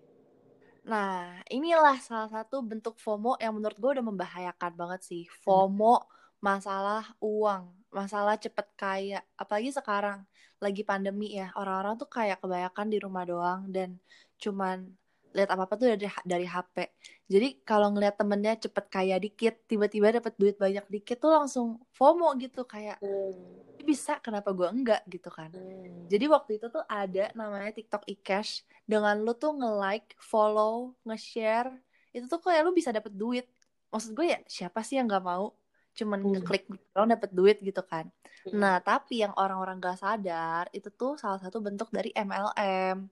Nah, 0.82 1.38
inilah 1.54 1.98
salah 2.02 2.30
satu 2.36 2.56
bentuk 2.66 2.98
FOMO 2.98 3.38
yang 3.38 3.54
menurut 3.58 3.78
gue 3.78 3.92
udah 4.02 4.06
membahayakan 4.06 4.74
banget 4.74 5.02
sih. 5.06 5.24
FOMO 5.46 6.02
masalah 6.42 7.14
uang, 7.22 7.64
masalah 7.92 8.40
cepet 8.40 8.68
kaya. 8.80 9.20
Apalagi 9.38 9.76
sekarang 9.76 10.24
lagi 10.58 10.82
pandemi 10.82 11.36
ya, 11.38 11.52
orang-orang 11.60 12.00
tuh 12.00 12.10
kayak 12.10 12.42
kebanyakan 12.42 12.88
di 12.90 12.98
rumah 12.98 13.24
doang 13.28 13.62
dan 13.70 14.00
cuman 14.42 14.90
lihat 15.32 15.48
apa-apa 15.48 15.80
tuh 15.80 15.88
dari 15.96 16.08
dari 16.28 16.44
HP. 16.44 16.92
Jadi 17.32 17.64
kalau 17.64 17.92
ngeliat 17.96 18.20
temennya 18.20 18.60
cepet 18.60 18.86
kaya 18.92 19.16
dikit, 19.16 19.56
tiba-tiba 19.64 20.12
dapat 20.12 20.36
duit 20.36 20.60
banyak 20.60 20.84
dikit 20.92 21.24
tuh 21.24 21.32
langsung 21.32 21.80
FOMO 21.96 22.36
gitu 22.36 22.68
kayak 22.68 23.00
hmm 23.00 23.72
bisa 23.84 24.22
kenapa 24.22 24.54
gue 24.54 24.68
enggak 24.70 25.02
gitu 25.10 25.28
kan 25.34 25.50
hmm. 25.52 26.08
jadi 26.08 26.26
waktu 26.30 26.62
itu 26.62 26.70
tuh 26.70 26.86
ada 26.86 27.34
namanya 27.34 27.74
TikTok 27.74 28.06
e-cash 28.08 28.64
dengan 28.86 29.20
lu 29.20 29.34
tuh 29.34 29.58
nge-like 29.58 30.16
follow 30.22 30.94
nge-share 31.04 31.74
itu 32.14 32.26
tuh 32.30 32.40
kayak 32.40 32.62
lu 32.64 32.72
bisa 32.72 32.94
dapet 32.94 33.12
duit 33.14 33.46
maksud 33.92 34.16
gue 34.16 34.32
ya 34.32 34.40
siapa 34.48 34.86
sih 34.86 35.02
yang 35.02 35.10
nggak 35.10 35.26
mau 35.26 35.52
cuman 35.96 36.20
hmm. 36.24 36.32
ngeklik 36.40 36.66
lo 36.70 37.04
dapet 37.04 37.30
duit 37.36 37.58
gitu 37.60 37.82
kan 37.84 38.08
hmm. 38.48 38.56
nah 38.56 38.80
tapi 38.80 39.24
yang 39.24 39.34
orang-orang 39.36 39.78
gak 39.80 40.00
sadar 40.00 40.68
itu 40.72 40.88
tuh 40.94 41.20
salah 41.20 41.40
satu 41.40 41.60
bentuk 41.60 41.92
dari 41.92 42.12
MLM 42.16 43.12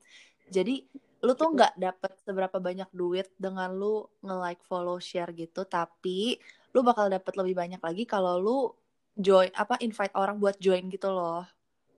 jadi 0.49 0.83
lu 1.19 1.35
tuh 1.35 1.51
nggak 1.51 1.75
dapet 1.75 2.15
seberapa 2.23 2.63
banyak 2.63 2.87
duit 2.95 3.27
dengan 3.35 3.75
lu 3.75 4.07
nge-like 4.23 4.63
follow 4.63 5.03
share 5.03 5.35
gitu 5.35 5.67
tapi 5.67 6.39
lu 6.71 6.79
bakal 6.79 7.11
dapet 7.11 7.35
lebih 7.35 7.59
banyak 7.59 7.81
lagi 7.83 8.07
kalau 8.07 8.39
lu 8.39 8.71
join 9.19 9.51
apa 9.51 9.75
invite 9.83 10.15
orang 10.15 10.39
buat 10.39 10.55
join 10.63 10.87
gitu 10.87 11.11
loh. 11.11 11.43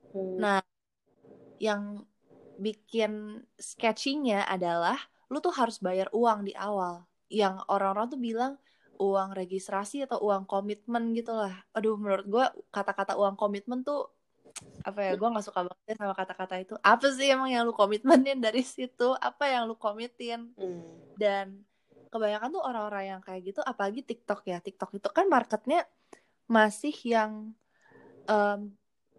Hmm. 0.09 0.37
Nah, 0.41 0.59
yang 1.61 2.01
bikin 2.57 3.45
sketchingnya 3.61 4.49
adalah 4.49 4.97
lu 5.29 5.37
tuh 5.37 5.53
harus 5.53 5.77
bayar 5.77 6.09
uang 6.11 6.49
di 6.49 6.57
awal. 6.57 7.05
Yang 7.29 7.61
orang-orang 7.69 8.05
tuh 8.09 8.19
bilang 8.19 8.53
uang 9.01 9.33
registrasi 9.33 10.05
atau 10.05 10.21
uang 10.21 10.45
komitmen 10.45 11.17
gitu 11.17 11.33
lah. 11.33 11.65
Aduh, 11.73 11.97
menurut 11.97 12.25
gue 12.29 12.45
kata-kata 12.69 13.17
uang 13.17 13.33
komitmen 13.33 13.81
tuh 13.81 14.13
apa 14.83 14.99
ya 14.99 15.13
gue 15.15 15.27
nggak 15.31 15.45
suka 15.45 15.61
banget 15.63 15.95
sama 15.95 16.13
kata-kata 16.13 16.55
itu 16.59 16.75
apa 16.83 17.07
sih 17.13 17.31
emang 17.31 17.49
yang 17.49 17.63
lu 17.63 17.73
komitmenin 17.73 18.37
dari 18.43 18.61
situ 18.65 19.15
apa 19.17 19.47
yang 19.47 19.69
lu 19.69 19.79
komitin 19.79 20.51
hmm. 20.59 21.15
dan 21.15 21.61
kebanyakan 22.11 22.49
tuh 22.51 22.63
orang-orang 22.63 23.15
yang 23.15 23.21
kayak 23.23 23.41
gitu 23.47 23.61
apalagi 23.63 24.03
TikTok 24.03 24.43
ya 24.43 24.59
TikTok 24.59 24.91
itu 24.99 25.07
kan 25.07 25.31
marketnya 25.31 25.87
masih 26.51 26.91
yang 27.07 27.55
um, 28.27 28.59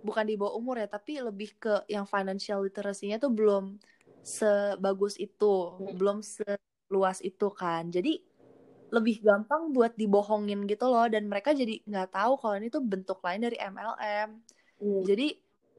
bukan 0.05 0.25
di 0.27 0.35
bawah 0.37 0.59
umur 0.59 0.83
ya 0.83 0.89
tapi 0.91 1.23
lebih 1.23 1.57
ke 1.57 1.75
yang 1.89 2.05
financial 2.05 2.61
literacy-nya 2.61 3.17
tuh 3.17 3.33
belum 3.33 3.81
sebagus 4.21 5.17
itu 5.17 5.79
hmm. 5.79 5.97
belum 5.97 6.19
seluas 6.21 7.19
itu 7.25 7.49
kan 7.55 7.89
jadi 7.89 8.21
lebih 8.93 9.25
gampang 9.25 9.73
buat 9.73 9.97
dibohongin 9.97 10.69
gitu 10.69 10.85
loh 10.87 11.09
dan 11.09 11.25
mereka 11.27 11.57
jadi 11.57 11.81
nggak 11.89 12.13
tahu 12.13 12.33
kalau 12.37 12.55
ini 12.61 12.69
tuh 12.69 12.85
bentuk 12.85 13.25
lain 13.25 13.41
dari 13.41 13.57
MLM 13.57 14.29
hmm. 14.85 15.03
jadi 15.09 15.29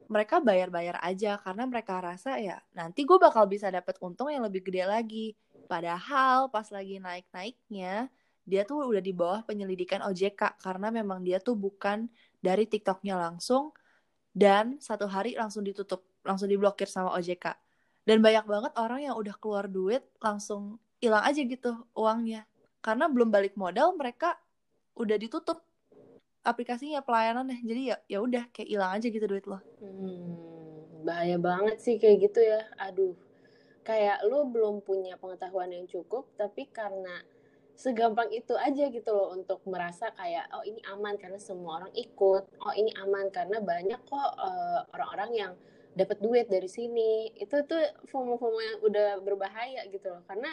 mereka 0.04 0.42
bayar-bayar 0.42 1.00
aja 1.00 1.38
karena 1.40 1.64
mereka 1.64 2.02
rasa 2.02 2.36
ya 2.42 2.58
nanti 2.74 3.06
gue 3.06 3.16
bakal 3.16 3.46
bisa 3.46 3.70
dapet 3.70 3.96
untung 4.02 4.28
yang 4.28 4.42
lebih 4.42 4.66
gede 4.66 4.84
lagi 4.84 5.26
padahal 5.70 6.50
pas 6.50 6.66
lagi 6.74 6.98
naik-naiknya 6.98 8.10
dia 8.44 8.62
tuh 8.68 8.84
udah 8.84 9.00
di 9.00 9.16
bawah 9.16 9.40
penyelidikan 9.46 10.04
OJK 10.04 10.60
karena 10.60 10.92
memang 10.92 11.24
dia 11.24 11.40
tuh 11.40 11.56
bukan 11.56 12.12
dari 12.44 12.68
TikToknya 12.68 13.16
langsung 13.16 13.72
dan 14.34 14.82
satu 14.82 15.06
hari 15.06 15.38
langsung 15.38 15.62
ditutup, 15.62 16.02
langsung 16.26 16.50
diblokir 16.50 16.90
sama 16.90 17.14
OJK. 17.16 17.54
Dan 18.04 18.20
banyak 18.20 18.44
banget 18.44 18.72
orang 18.76 19.00
yang 19.00 19.16
udah 19.16 19.32
keluar 19.40 19.64
duit 19.64 20.04
langsung 20.20 20.76
hilang 21.00 21.24
aja 21.24 21.40
gitu 21.40 21.72
uangnya. 21.96 22.44
Karena 22.84 23.08
belum 23.08 23.32
balik 23.32 23.56
modal 23.56 23.96
mereka 23.96 24.36
udah 25.00 25.16
ditutup 25.16 25.64
aplikasinya 26.44 27.00
pelayanannya. 27.00 27.64
Jadi 27.64 27.82
ya 27.88 27.96
ya 28.04 28.18
udah 28.20 28.52
kayak 28.52 28.68
hilang 28.68 28.92
aja 28.92 29.06
gitu 29.08 29.24
duit 29.24 29.48
lo. 29.48 29.64
Hmm, 29.80 31.00
bahaya 31.08 31.40
banget 31.40 31.80
sih 31.80 31.96
kayak 31.96 32.28
gitu 32.28 32.44
ya. 32.44 32.60
Aduh. 32.76 33.16
Kayak 33.84 34.20
lu 34.28 34.48
belum 34.52 34.84
punya 34.84 35.16
pengetahuan 35.16 35.72
yang 35.72 35.88
cukup 35.88 36.28
tapi 36.36 36.68
karena 36.68 37.24
segampang 37.74 38.30
itu 38.30 38.54
aja 38.54 38.86
gitu 38.86 39.10
loh 39.10 39.34
untuk 39.34 39.60
merasa 39.66 40.14
kayak 40.14 40.46
oh 40.54 40.62
ini 40.62 40.78
aman 40.94 41.18
karena 41.18 41.36
semua 41.42 41.82
orang 41.82 41.92
ikut 41.92 42.42
oh 42.46 42.74
ini 42.78 42.94
aman 43.02 43.28
karena 43.34 43.58
banyak 43.58 43.98
kok 44.06 44.30
uh, 44.38 44.86
orang-orang 44.94 45.30
yang 45.34 45.52
dapat 45.94 46.18
duit 46.22 46.46
dari 46.50 46.70
sini 46.70 47.34
itu 47.38 47.54
tuh 47.66 47.82
FOMO-FOMO 48.10 48.58
yang 48.62 48.78
udah 48.82 49.10
berbahaya 49.22 49.86
gitu 49.90 50.10
loh 50.10 50.22
karena 50.26 50.50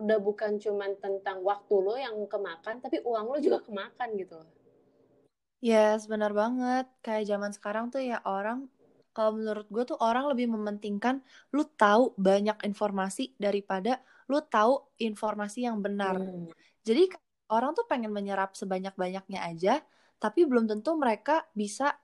udah 0.00 0.18
bukan 0.22 0.58
cuman 0.58 0.96
tentang 0.98 1.42
waktu 1.44 1.74
lo 1.78 1.94
yang 1.94 2.16
kemakan 2.26 2.82
tapi 2.82 3.02
uang 3.02 3.26
lo 3.30 3.38
juga 3.38 3.62
kemakan 3.62 4.10
gitu 4.18 4.36
loh 4.40 4.50
Yes, 5.64 6.04
benar 6.12 6.36
banget. 6.36 6.84
Kayak 7.00 7.24
zaman 7.24 7.50
sekarang 7.56 7.88
tuh 7.88 8.04
ya 8.04 8.20
orang 8.28 8.68
kalau 9.16 9.40
menurut 9.40 9.64
gue 9.72 9.84
tuh 9.88 9.96
orang 9.96 10.28
lebih 10.28 10.52
mementingkan 10.52 11.24
lu 11.56 11.64
tahu 11.64 12.12
banyak 12.20 12.60
informasi 12.68 13.32
daripada 13.40 14.04
lu 14.28 14.44
tahu 14.44 14.92
informasi 15.00 15.64
yang 15.64 15.80
benar. 15.80 16.20
Hmm. 16.20 16.52
Jadi 16.84 17.08
orang 17.48 17.72
tuh 17.72 17.88
pengen 17.88 18.12
menyerap 18.12 18.52
sebanyak-banyaknya 18.52 19.40
aja, 19.40 19.80
tapi 20.20 20.44
belum 20.44 20.68
tentu 20.68 21.00
mereka 21.00 21.48
bisa 21.56 21.96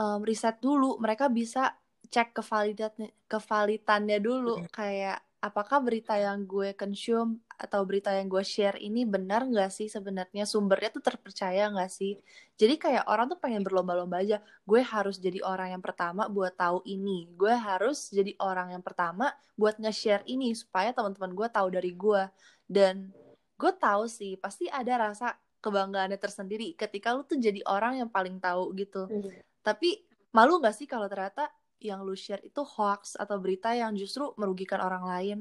um, 0.00 0.24
riset 0.24 0.56
dulu, 0.64 0.96
mereka 0.96 1.28
bisa 1.28 1.76
cek 2.08 2.32
kevalidannya, 2.40 3.28
kevalitannya 3.28 4.18
dulu, 4.22 4.64
hmm. 4.64 4.72
kayak 4.72 5.20
apakah 5.44 5.84
berita 5.84 6.16
yang 6.16 6.48
gue 6.48 6.72
consume 6.72 7.44
atau 7.60 7.84
berita 7.84 8.08
yang 8.16 8.32
gue 8.32 8.40
share 8.40 8.80
ini 8.80 9.04
benar 9.04 9.44
nggak 9.44 9.68
sih 9.68 9.92
sebenarnya? 9.92 10.48
Sumbernya 10.48 10.88
tuh 10.88 11.04
terpercaya 11.04 11.68
nggak 11.68 11.92
sih? 11.92 12.16
Jadi 12.56 12.80
kayak 12.80 13.04
orang 13.04 13.28
tuh 13.28 13.36
pengen 13.36 13.60
berlomba-lomba 13.60 14.24
aja. 14.24 14.40
Gue 14.64 14.80
harus 14.80 15.20
jadi 15.20 15.44
orang 15.44 15.76
yang 15.76 15.84
pertama 15.84 16.32
buat 16.32 16.56
tahu 16.56 16.80
ini. 16.88 17.28
Gue 17.36 17.52
harus 17.52 18.08
jadi 18.08 18.32
orang 18.40 18.72
yang 18.72 18.80
pertama 18.80 19.36
buat 19.52 19.76
nge-share 19.76 20.24
ini 20.24 20.56
supaya 20.56 20.96
teman-teman 20.96 21.36
gue 21.36 21.48
tahu 21.52 21.68
dari 21.68 21.92
gue. 21.92 22.22
Dan 22.64 23.12
gue 23.60 23.72
tahu 23.76 24.08
sih 24.08 24.40
pasti 24.40 24.72
ada 24.72 25.12
rasa 25.12 25.36
kebanggaannya 25.60 26.16
tersendiri 26.16 26.72
ketika 26.76 27.12
lu 27.12 27.24
tuh 27.24 27.36
jadi 27.36 27.60
orang 27.68 28.00
yang 28.00 28.08
paling 28.08 28.40
tahu 28.40 28.72
gitu. 28.76 29.08
Mm. 29.08 29.40
tapi 29.64 30.04
malu 30.28 30.60
nggak 30.60 30.76
sih 30.76 30.84
kalau 30.84 31.08
ternyata 31.08 31.48
yang 31.84 32.00
lu 32.00 32.16
share 32.16 32.40
itu 32.40 32.64
hoax 32.64 33.14
atau 33.20 33.36
berita 33.36 33.76
yang 33.76 33.92
justru 33.92 34.32
merugikan 34.40 34.80
orang 34.80 35.04
lain. 35.04 35.38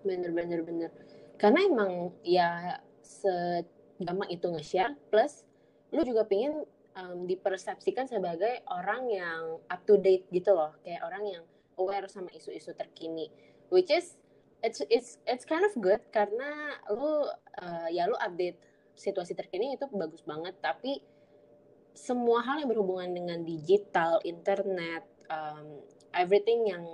Bener 0.00 0.30
bener 0.32 0.60
bener. 0.64 0.90
Karena 1.36 1.60
emang 1.68 2.16
ya 2.24 2.80
segampang 3.04 4.32
itu 4.32 4.48
nge-share 4.48 4.96
plus 5.12 5.44
lu 5.92 6.02
juga 6.02 6.24
pingin 6.24 6.64
um, 6.96 7.28
dipersepsikan 7.28 8.08
sebagai 8.08 8.64
orang 8.72 9.06
yang 9.12 9.60
up 9.68 9.84
to 9.84 10.00
date 10.00 10.26
gitu 10.32 10.56
loh, 10.56 10.74
kayak 10.82 11.04
orang 11.04 11.24
yang 11.28 11.44
aware 11.76 12.08
sama 12.08 12.32
isu-isu 12.32 12.72
terkini. 12.72 13.28
Which 13.68 13.92
is 13.92 14.16
it's 14.64 14.80
it's 14.88 15.20
it's 15.28 15.44
kind 15.44 15.62
of 15.62 15.72
good 15.76 16.00
karena 16.10 16.80
lu 16.90 17.28
uh, 17.60 17.88
ya 17.92 18.08
lu 18.08 18.16
update 18.16 18.58
situasi 18.96 19.36
terkini 19.36 19.76
itu 19.76 19.84
bagus 19.92 20.24
banget 20.24 20.56
tapi 20.64 21.04
semua 21.96 22.44
hal 22.44 22.60
yang 22.60 22.68
berhubungan 22.68 23.16
dengan 23.16 23.40
digital, 23.40 24.20
internet, 24.22 25.08
um, 25.32 25.80
everything 26.12 26.68
yang 26.68 26.84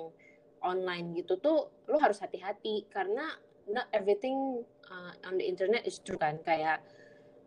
online 0.62 1.10
gitu 1.18 1.42
tuh 1.42 1.74
lu 1.90 1.98
harus 1.98 2.22
hati-hati 2.22 2.86
karena 2.86 3.26
not 3.66 3.90
everything 3.90 4.62
uh, 4.86 5.12
on 5.26 5.42
the 5.42 5.46
internet 5.46 5.82
is 5.82 5.98
true 5.98 6.16
kan. 6.16 6.38
Kayak 6.46 6.86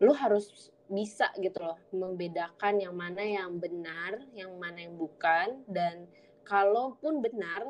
lu 0.04 0.12
harus 0.12 0.68
bisa 0.86 1.32
gitu 1.40 1.64
loh 1.64 1.80
membedakan 1.90 2.78
yang 2.78 2.94
mana 2.94 3.24
yang 3.24 3.56
benar, 3.56 4.20
yang 4.36 4.52
mana 4.60 4.84
yang 4.84 4.94
bukan 4.94 5.64
dan 5.66 6.06
kalaupun 6.44 7.24
benar 7.24 7.66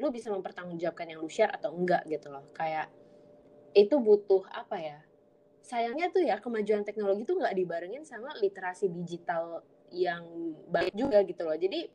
lu 0.00 0.08
bisa 0.08 0.32
mempertanggungjawabkan 0.32 1.12
yang 1.12 1.20
lu 1.20 1.28
share 1.28 1.52
atau 1.52 1.76
enggak 1.76 2.00
gitu 2.08 2.32
loh. 2.32 2.48
Kayak 2.56 2.88
itu 3.76 4.00
butuh 4.00 4.42
apa 4.50 4.80
ya 4.80 4.98
sayangnya 5.70 6.10
tuh 6.10 6.26
ya 6.26 6.42
kemajuan 6.42 6.82
teknologi 6.82 7.22
tuh 7.22 7.38
nggak 7.38 7.54
dibarengin 7.54 8.02
sama 8.02 8.34
literasi 8.42 8.90
digital 8.90 9.62
yang 9.94 10.26
baik 10.66 10.90
juga 10.98 11.22
gitu 11.22 11.46
loh. 11.46 11.54
Jadi 11.54 11.86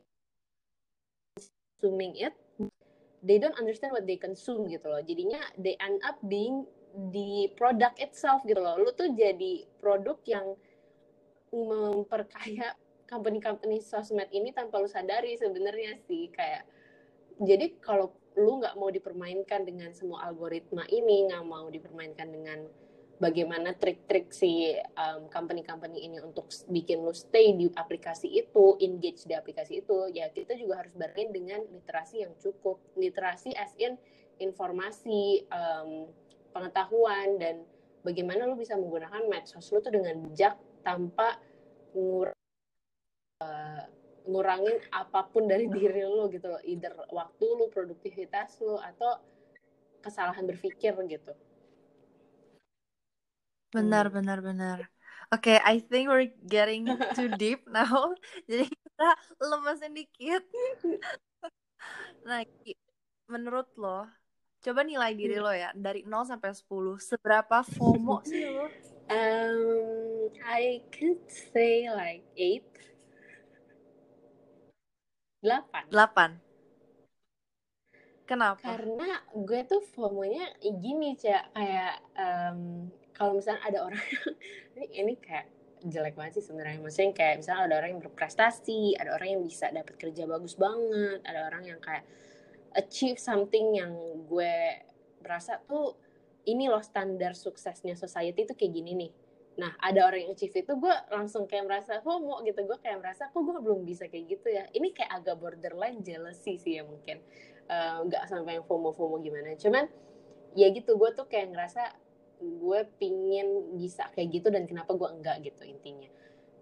consuming 1.76 2.16
it, 2.16 2.32
they 3.20 3.36
don't 3.36 3.56
understand 3.60 3.92
what 3.92 4.08
they 4.08 4.16
consume 4.16 4.64
gitu 4.72 4.88
loh. 4.88 5.04
Jadinya 5.04 5.44
they 5.60 5.76
end 5.76 6.00
up 6.08 6.16
being 6.24 6.64
the 7.12 7.52
product 7.60 8.00
itself 8.00 8.40
gitu 8.48 8.56
loh. 8.56 8.80
Lu 8.80 8.96
tuh 8.96 9.12
jadi 9.12 9.68
produk 9.76 10.16
yang 10.24 10.56
memperkaya 11.52 12.72
company-company 13.04 13.84
sosmed 13.84 14.32
ini 14.32 14.56
tanpa 14.56 14.80
lu 14.80 14.88
sadari 14.90 15.36
sebenarnya 15.38 15.94
sih 16.08 16.26
kayak 16.32 16.66
jadi 17.38 17.76
kalau 17.78 18.10
lu 18.34 18.58
nggak 18.58 18.74
mau 18.74 18.90
dipermainkan 18.90 19.62
dengan 19.62 19.94
semua 19.94 20.26
algoritma 20.26 20.84
ini 20.90 21.30
nggak 21.30 21.44
mau 21.46 21.70
dipermainkan 21.70 22.28
dengan 22.28 22.66
bagaimana 23.16 23.72
trik-trik 23.72 24.28
si 24.32 24.76
um, 24.96 25.28
company-company 25.32 26.04
ini 26.04 26.18
untuk 26.20 26.52
bikin 26.68 27.00
lu 27.00 27.16
stay 27.16 27.56
di 27.56 27.68
aplikasi 27.72 28.28
itu, 28.28 28.76
engage 28.80 29.24
di 29.24 29.32
aplikasi 29.32 29.80
itu, 29.84 30.12
ya 30.12 30.28
kita 30.28 30.56
juga 30.56 30.84
harus 30.84 30.92
barengin 30.92 31.32
dengan 31.32 31.60
literasi 31.72 32.24
yang 32.24 32.32
cukup. 32.36 32.80
Literasi 32.96 33.56
as 33.56 33.72
in 33.80 33.96
informasi, 34.36 35.48
um, 35.48 36.12
pengetahuan, 36.52 37.40
dan 37.40 37.64
bagaimana 38.04 38.44
lu 38.44 38.56
bisa 38.60 38.76
menggunakan 38.76 39.24
medsos 39.26 39.64
lu 39.72 39.80
tuh 39.80 39.92
dengan 39.92 40.20
bijak 40.20 40.60
tanpa 40.84 41.40
ngur 41.96 42.36
uh, 43.40 43.84
ngurangin 44.28 44.76
apa 44.92 45.24
pun 45.30 45.48
dari 45.48 45.70
diri 45.76 46.04
lu 46.04 46.28
gitu 46.28 46.52
loh. 46.52 46.60
Either 46.60 46.92
waktu 47.08 47.46
lu, 47.48 47.72
produktivitas 47.72 48.60
lu, 48.60 48.76
atau 48.76 49.24
kesalahan 50.04 50.44
berpikir 50.44 50.92
gitu. 51.08 51.32
Benar, 53.74 54.08
hmm. 54.08 54.14
benar, 54.14 54.38
benar. 54.42 54.78
Oke, 55.34 55.50
okay, 55.50 55.58
I 55.58 55.82
think 55.82 56.06
we're 56.06 56.30
getting 56.46 56.86
too 57.18 57.26
deep 57.40 57.66
now. 57.66 58.14
Jadi 58.50 58.70
kita 58.70 59.08
lemesin 59.42 59.90
dikit. 59.90 60.44
nah, 62.26 62.46
menurut 63.26 63.66
lo, 63.74 64.06
coba 64.62 64.86
nilai 64.86 65.18
diri 65.18 65.42
lo 65.42 65.50
ya 65.50 65.74
dari 65.74 66.06
0 66.06 66.30
sampai 66.30 66.54
10, 66.54 66.62
seberapa 67.02 67.66
FOMO 67.74 68.22
sih 68.22 68.46
lo? 68.46 68.70
Um, 69.10 70.30
I 70.46 70.86
could 70.94 71.26
say 71.26 71.90
like 71.90 72.22
8. 72.38 72.62
8. 75.42 75.90
8. 75.90 76.46
Kenapa? 78.26 78.58
Karena 78.74 79.22
gue 79.30 79.60
tuh 79.70 79.82
FOMO-nya 79.94 80.58
gini, 80.82 81.14
Cak. 81.14 81.54
Kayak 81.54 81.94
um, 82.18 82.90
kalau 83.16 83.32
misalnya 83.40 83.64
ada 83.64 83.78
orang 83.88 84.04
ini, 84.76 84.86
ini 84.92 85.12
kayak 85.16 85.48
jelek 85.88 86.14
banget 86.16 86.40
sih 86.40 86.44
sebenarnya. 86.52 86.84
Maksudnya 86.84 87.12
kayak 87.16 87.34
misalnya 87.40 87.62
ada 87.72 87.74
orang 87.80 87.90
yang 87.96 88.02
berprestasi 88.04 88.96
ada 89.00 89.10
orang 89.16 89.28
yang 89.38 89.42
bisa 89.42 89.72
dapat 89.72 89.94
kerja 89.96 90.28
bagus 90.28 90.54
banget 90.60 91.24
ada 91.24 91.48
orang 91.48 91.64
yang 91.64 91.80
kayak 91.80 92.04
achieve 92.76 93.16
something 93.16 93.80
yang 93.80 93.92
gue 94.28 94.84
merasa 95.24 95.56
tuh 95.64 95.96
ini 96.46 96.68
loh 96.70 96.84
standar 96.84 97.34
suksesnya 97.34 97.96
society 97.96 98.46
itu 98.46 98.54
kayak 98.54 98.72
gini 98.76 98.92
nih. 98.94 99.12
Nah 99.56 99.72
ada 99.80 100.04
orang 100.06 100.28
yang 100.28 100.32
achieve 100.36 100.54
itu 100.54 100.72
gue 100.76 100.94
langsung 101.08 101.48
kayak 101.48 101.64
merasa 101.64 101.98
FOMO 102.04 102.44
gitu. 102.44 102.60
Gue 102.68 102.78
kayak 102.78 103.00
merasa 103.00 103.32
kok 103.32 103.40
gue 103.40 103.56
belum 103.58 103.82
bisa 103.82 104.06
kayak 104.06 104.24
gitu 104.36 104.48
ya? 104.52 104.68
Ini 104.70 104.92
kayak 104.92 105.10
agak 105.24 105.36
borderline 105.40 106.04
jealousy 106.04 106.60
sih 106.60 106.78
ya 106.78 106.84
mungkin. 106.84 107.18
Eh, 107.66 107.98
nggak 108.06 108.22
uh, 108.22 108.28
sampai 108.30 108.60
yang 108.60 108.66
FOMO 108.68 108.94
FOMO 108.94 109.18
gimana. 109.18 109.58
Cuman 109.58 109.90
ya 110.54 110.70
gitu 110.70 110.94
gue 110.94 111.10
tuh 111.16 111.26
kayak 111.26 111.50
ngerasa 111.50 111.82
gue 112.40 112.80
pingin 113.00 113.76
bisa 113.80 114.12
kayak 114.12 114.28
gitu 114.40 114.48
dan 114.52 114.68
kenapa 114.68 114.92
gue 114.92 115.08
enggak 115.08 115.40
gitu 115.44 115.64
intinya. 115.64 116.08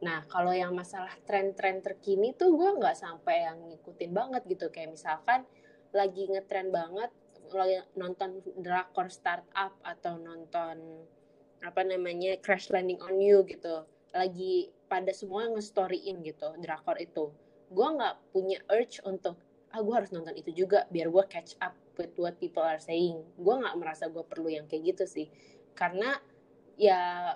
Nah 0.04 0.22
kalau 0.28 0.52
yang 0.52 0.76
masalah 0.76 1.12
tren-tren 1.24 1.80
terkini 1.82 2.36
tuh 2.36 2.54
gue 2.54 2.70
nggak 2.78 2.94
sampai 2.94 3.48
yang 3.48 3.58
ngikutin 3.70 4.12
banget 4.14 4.42
gitu. 4.46 4.70
Kayak 4.70 4.94
misalkan 4.94 5.40
lagi 5.94 6.26
ngetren 6.30 6.74
banget 6.74 7.10
lagi 7.52 7.76
nonton 7.94 8.40
drakor 8.58 9.12
startup 9.12 9.76
atau 9.84 10.16
nonton 10.16 11.04
apa 11.60 11.80
namanya 11.84 12.36
crash 12.40 12.70
landing 12.70 13.00
on 13.02 13.18
you 13.18 13.42
gitu. 13.48 13.84
Lagi 14.14 14.70
pada 14.86 15.10
semua 15.10 15.50
nge-storyin 15.50 16.22
gitu 16.22 16.54
drakor 16.62 17.00
itu. 17.02 17.34
Gue 17.72 17.88
nggak 17.90 18.30
punya 18.30 18.62
urge 18.70 19.02
untuk 19.02 19.40
ah 19.74 19.82
gue 19.82 19.94
harus 19.94 20.14
nonton 20.14 20.38
itu 20.38 20.54
juga 20.54 20.86
biar 20.86 21.10
gue 21.10 21.24
catch 21.26 21.58
up 21.58 21.74
with 21.98 22.14
what 22.20 22.38
people 22.38 22.62
are 22.62 22.78
saying. 22.78 23.24
Gue 23.34 23.54
nggak 23.58 23.74
merasa 23.74 24.06
gue 24.06 24.22
perlu 24.22 24.46
yang 24.46 24.70
kayak 24.70 24.94
gitu 24.94 25.04
sih 25.08 25.26
karena 25.74 26.18
ya 26.74 27.34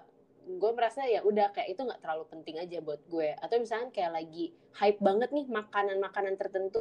gue 0.48 0.70
merasa 0.72 1.04
ya 1.04 1.20
udah 1.20 1.52
kayak 1.52 1.76
itu 1.76 1.80
nggak 1.84 2.00
terlalu 2.00 2.24
penting 2.32 2.56
aja 2.56 2.80
buat 2.80 3.04
gue. 3.04 3.36
Atau 3.36 3.60
misalnya 3.60 3.92
kayak 3.92 4.12
lagi 4.16 4.56
hype 4.80 5.00
banget 5.04 5.30
nih 5.34 5.46
makanan-makanan 5.46 6.34
tertentu. 6.40 6.80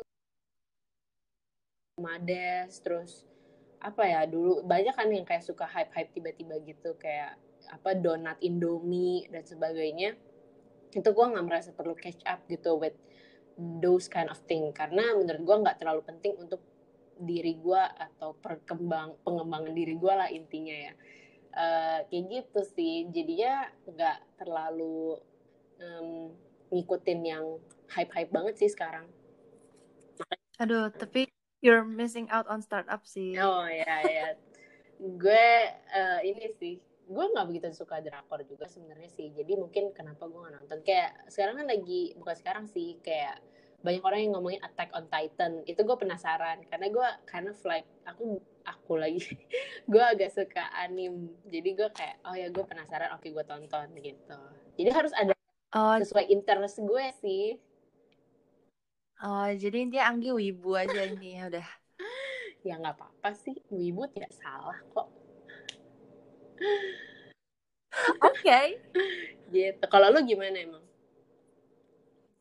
Mades 1.98 2.78
terus 2.86 3.26
apa 3.78 4.06
ya 4.06 4.26
dulu 4.26 4.66
banyak 4.66 4.94
kan 4.94 5.10
yang 5.10 5.26
kayak 5.26 5.46
suka 5.46 5.70
hype 5.70 5.94
hype 5.94 6.14
tiba-tiba 6.14 6.58
gitu 6.66 6.98
kayak 6.98 7.38
apa 7.70 7.98
donat 7.98 8.40
indomie 8.40 9.28
dan 9.28 9.44
sebagainya. 9.44 10.16
Itu 10.96 11.12
gue 11.12 11.26
nggak 11.28 11.46
merasa 11.46 11.70
perlu 11.76 11.98
catch 11.98 12.24
up 12.24 12.48
gitu 12.48 12.80
with 12.80 12.96
those 13.58 14.08
kind 14.08 14.32
of 14.32 14.40
thing. 14.48 14.72
Karena 14.72 15.12
menurut 15.18 15.44
gue 15.44 15.58
nggak 15.68 15.78
terlalu 15.84 16.02
penting 16.08 16.40
untuk 16.40 16.64
diri 17.18 17.58
gue 17.58 17.84
atau 17.98 18.38
perkembang 18.38 19.18
pengembangan 19.26 19.74
diri 19.74 19.98
gue 19.98 20.14
lah 20.14 20.30
intinya 20.30 20.76
ya 20.78 20.94
uh, 21.58 22.00
kayak 22.06 22.26
gitu 22.30 22.62
sih. 22.78 23.10
Jadinya 23.10 23.74
nggak 23.90 24.18
terlalu 24.38 25.18
um, 25.82 26.32
ngikutin 26.70 27.20
yang 27.26 27.46
hype-hype 27.90 28.30
banget 28.30 28.56
sih 28.62 28.70
sekarang. 28.70 29.10
Aduh 30.62 30.94
tapi 30.94 31.30
you're 31.62 31.86
missing 31.86 32.30
out 32.30 32.46
on 32.46 32.62
startup 32.62 33.02
sih. 33.04 33.34
Oh 33.42 33.66
ya 33.66 34.06
ya 34.06 34.28
gue 34.98 35.48
uh, 35.94 36.20
ini 36.26 36.50
sih 36.58 36.82
gue 37.08 37.26
nggak 37.32 37.48
begitu 37.48 37.72
suka 37.72 38.04
drakor 38.04 38.44
juga 38.44 38.68
sebenarnya 38.68 39.08
sih. 39.08 39.32
Jadi 39.32 39.56
mungkin 39.56 39.96
kenapa 39.96 40.28
gue 40.28 40.40
nggak 40.44 40.56
nonton? 40.60 40.80
Kayak 40.84 41.16
sekarang 41.32 41.64
kan 41.64 41.68
lagi 41.72 42.14
bukan 42.20 42.36
sekarang 42.36 42.66
sih 42.68 43.00
kayak 43.00 43.40
banyak 43.86 44.04
orang 44.04 44.20
yang 44.28 44.32
ngomongin 44.36 44.62
Attack 44.66 44.92
on 44.92 45.08
Titan. 45.08 45.64
Itu 45.64 45.88
gue 45.88 45.98
penasaran 45.98 46.68
karena 46.68 46.88
gue 46.92 47.08
karena 47.30 47.52
flight 47.56 47.88
aku 48.04 48.42
aku 48.68 49.00
lagi. 49.00 49.24
Gue 49.92 50.04
agak 50.04 50.36
suka 50.36 50.68
anim. 50.76 51.32
Jadi 51.48 51.70
gue 51.80 51.88
kayak 51.96 52.20
oh 52.28 52.36
ya 52.36 52.52
gue 52.52 52.64
penasaran 52.68 53.16
oke 53.16 53.24
gue 53.24 53.46
tonton 53.48 53.88
gitu. 54.04 54.40
Jadi 54.76 54.90
harus 54.92 55.14
ada 55.16 55.32
oh. 55.72 55.96
sesuai 55.96 56.28
interest 56.28 56.84
gue 56.84 57.06
sih. 57.24 57.56
Oh 59.24 59.48
jadi 59.50 59.88
intinya 59.88 60.12
Anggi 60.12 60.30
wibu 60.36 60.76
aja 60.76 61.08
intinya 61.08 61.48
udah. 61.56 61.68
Ya 62.68 62.76
nggak 62.76 63.00
apa-apa 63.00 63.32
sih. 63.32 63.56
Wibu 63.72 64.12
tidak 64.12 64.36
salah 64.36 64.76
kok. 64.92 65.08
Oke. 68.28 68.44
Okay. 68.44 68.68
gitu. 69.56 69.86
Kalau 69.88 70.12
lu 70.12 70.20
gimana 70.28 70.60
emang? 70.60 70.84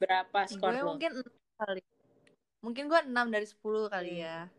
Berapa 0.03 0.51
skor 0.51 0.75
gue 0.75 0.83
lo? 0.83 0.99
mungkin 0.99 1.23
kali. 1.63 1.83
Mungkin 2.59 2.91
gue 2.91 3.01
6 3.07 3.15
dari 3.31 3.47
10 3.47 3.95
kali 3.95 4.13
hmm. 4.19 4.25
ya 4.27 4.51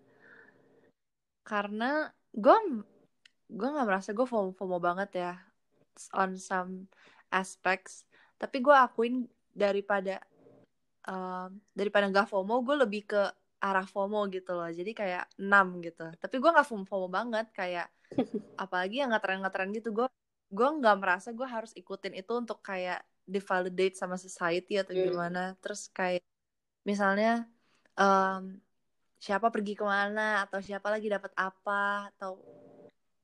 karena 1.48 2.12
gue 2.36 2.58
gue 3.48 3.68
nggak 3.72 3.88
merasa 3.88 4.12
gue 4.12 4.28
FOMO, 4.28 4.52
FOMO 4.52 4.78
banget 4.84 5.10
ya 5.16 5.34
on 6.12 6.36
some 6.36 6.92
aspects. 7.32 8.04
Tapi 8.36 8.60
gue 8.60 8.76
akuin 8.76 9.24
daripada 9.56 10.20
uh, 11.08 11.48
daripada 11.72 12.12
nggak 12.12 12.28
FOMO 12.28 12.60
gue 12.68 12.76
lebih 12.84 13.08
ke 13.08 13.24
arah 13.64 13.88
FOMO 13.88 14.28
gitu 14.28 14.52
loh. 14.54 14.68
Jadi 14.68 14.92
kayak 14.92 15.32
6 15.40 15.88
gitu. 15.88 16.06
Tapi 16.20 16.36
gue 16.36 16.50
nggak 16.52 16.68
FOMO, 16.68 16.84
FOMO 16.84 17.08
banget. 17.08 17.48
Kayak 17.56 17.88
apalagi 18.64 19.02
yang 19.08 19.16
ngetren-ngetren 19.16 19.72
gitu 19.72 19.96
gue 19.96 20.08
gue 20.48 20.70
nggak 20.80 20.98
merasa 21.00 21.36
gue 21.36 21.48
harus 21.48 21.76
ikutin 21.76 22.16
itu 22.16 22.32
untuk 22.36 22.64
kayak 22.64 23.04
divalidate 23.28 24.00
sama 24.00 24.20
society 24.20 24.76
atau 24.76 24.92
hmm. 24.92 25.04
gimana. 25.08 25.44
Terus 25.64 25.88
kayak 25.96 26.24
misalnya 26.84 27.48
um, 27.96 28.60
siapa 29.18 29.50
pergi 29.50 29.74
ke 29.74 29.86
mana 29.86 30.46
atau 30.46 30.62
siapa 30.62 30.94
lagi 30.94 31.10
dapat 31.10 31.34
apa 31.34 32.14
atau 32.14 32.38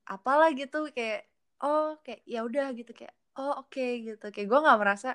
apalah 0.04 0.50
gitu 0.52 0.90
kayak 0.90 1.24
oh 1.64 1.96
kayak 2.02 2.20
ya 2.26 2.44
udah 2.44 2.74
gitu 2.76 2.92
kayak 2.92 3.14
oh 3.38 3.62
oke 3.62 3.70
okay, 3.72 4.02
gitu. 4.02 4.26
Kayak 4.34 4.48
gue 4.50 4.60
nggak 4.64 4.80
merasa 4.80 5.10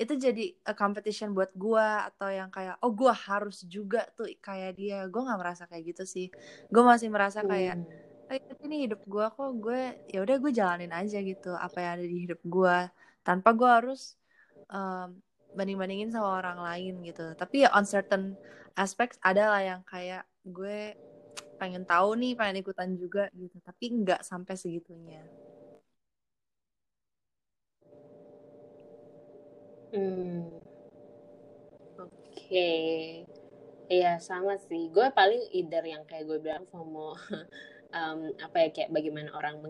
itu 0.00 0.16
jadi 0.16 0.56
a 0.66 0.72
competition 0.72 1.36
buat 1.36 1.52
gue 1.52 1.88
atau 2.08 2.32
yang 2.32 2.48
kayak 2.48 2.80
oh 2.80 2.90
gue 2.96 3.12
harus 3.12 3.64
juga 3.68 4.08
tuh 4.16 4.28
kayak 4.40 4.76
dia. 4.76 5.04
Gue 5.08 5.22
nggak 5.24 5.40
merasa 5.40 5.64
kayak 5.68 5.94
gitu 5.96 6.04
sih. 6.08 6.26
Gue 6.72 6.82
masih 6.84 7.08
merasa 7.12 7.44
kayak 7.44 7.76
hmm. 7.80 8.32
oh, 8.32 8.64
ini 8.66 8.88
hidup 8.88 9.00
gue 9.04 9.26
kok 9.28 9.52
gue 9.60 9.82
ya 10.08 10.18
udah 10.24 10.36
gue 10.40 10.52
jalanin 10.52 10.92
aja 10.92 11.18
gitu 11.20 11.52
apa 11.52 11.76
yang 11.84 11.92
ada 12.00 12.06
di 12.08 12.16
hidup 12.24 12.40
gue 12.44 12.76
tanpa 13.22 13.52
gue 13.54 13.68
harus 13.68 14.16
um, 14.72 15.12
banding-bandingin 15.56 16.12
sama 16.12 16.40
orang 16.40 16.58
lain 16.60 17.04
gitu. 17.04 17.32
Tapi 17.36 17.66
ya 17.66 17.68
on 17.72 17.84
certain 17.84 18.36
aspects 18.76 19.20
ada 19.20 19.52
lah 19.52 19.62
yang 19.62 19.80
kayak 19.84 20.24
gue 20.44 20.96
pengen 21.60 21.86
tahu 21.86 22.18
nih 22.18 22.34
pengen 22.34 22.60
ikutan 22.64 22.90
juga 22.96 23.28
gitu. 23.36 23.56
Tapi 23.62 23.84
nggak 24.02 24.20
sampai 24.26 24.54
segitunya. 24.56 25.22
Hmm. 29.92 30.48
Oke. 32.00 32.08
Okay. 32.32 33.28
Iya 33.92 34.16
sama 34.24 34.56
sih. 34.56 34.88
Gue 34.88 35.12
paling 35.12 35.52
either 35.52 35.84
yang 35.84 36.08
kayak 36.08 36.24
gue 36.24 36.38
bilang 36.40 36.64
FOMO 36.72 37.12
um, 37.92 38.18
apa 38.40 38.56
ya 38.64 38.68
kayak 38.72 38.90
bagaimana 38.90 39.28
orang 39.36 39.60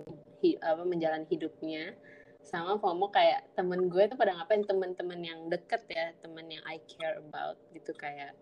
apa 0.63 0.83
menjalani 0.87 1.27
hidupnya 1.27 1.95
sama 2.43 2.77
FOMO 2.77 3.09
kayak 3.09 3.55
temen 3.55 3.89
gue 3.89 4.05
tuh 4.11 4.19
pada 4.19 4.37
ngapain? 4.37 4.67
Temen-temen 4.67 5.21
yang 5.23 5.41
deket 5.49 5.87
ya 5.89 6.13
temen 6.21 6.45
yang 6.51 6.63
I 6.69 6.83
care 6.85 7.23
about 7.23 7.57
gitu 7.73 7.95
kayak 7.95 8.35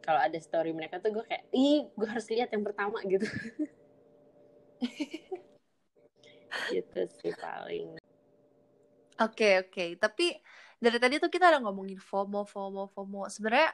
kalau 0.00 0.20
ada 0.20 0.38
story 0.40 0.72
mereka 0.72 0.98
tuh 0.98 1.12
gue 1.12 1.24
kayak 1.28 1.44
ih 1.52 1.86
gue 1.92 2.08
harus 2.08 2.26
lihat 2.32 2.50
yang 2.50 2.64
pertama 2.64 2.98
gitu. 3.04 3.28
Gitu 6.70 7.00
sih 7.22 7.30
paling. 7.38 7.94
Oke 9.22 9.22
okay, 9.22 9.52
oke. 9.62 9.70
Okay. 9.70 9.88
tapi 9.94 10.34
dari 10.80 10.98
tadi 10.98 11.22
tuh 11.22 11.30
kita 11.30 11.52
ada 11.52 11.62
ngomongin 11.62 12.00
FOMO 12.00 12.42
FOMO 12.42 12.90
FOMO. 12.90 13.30
Sebenarnya 13.30 13.70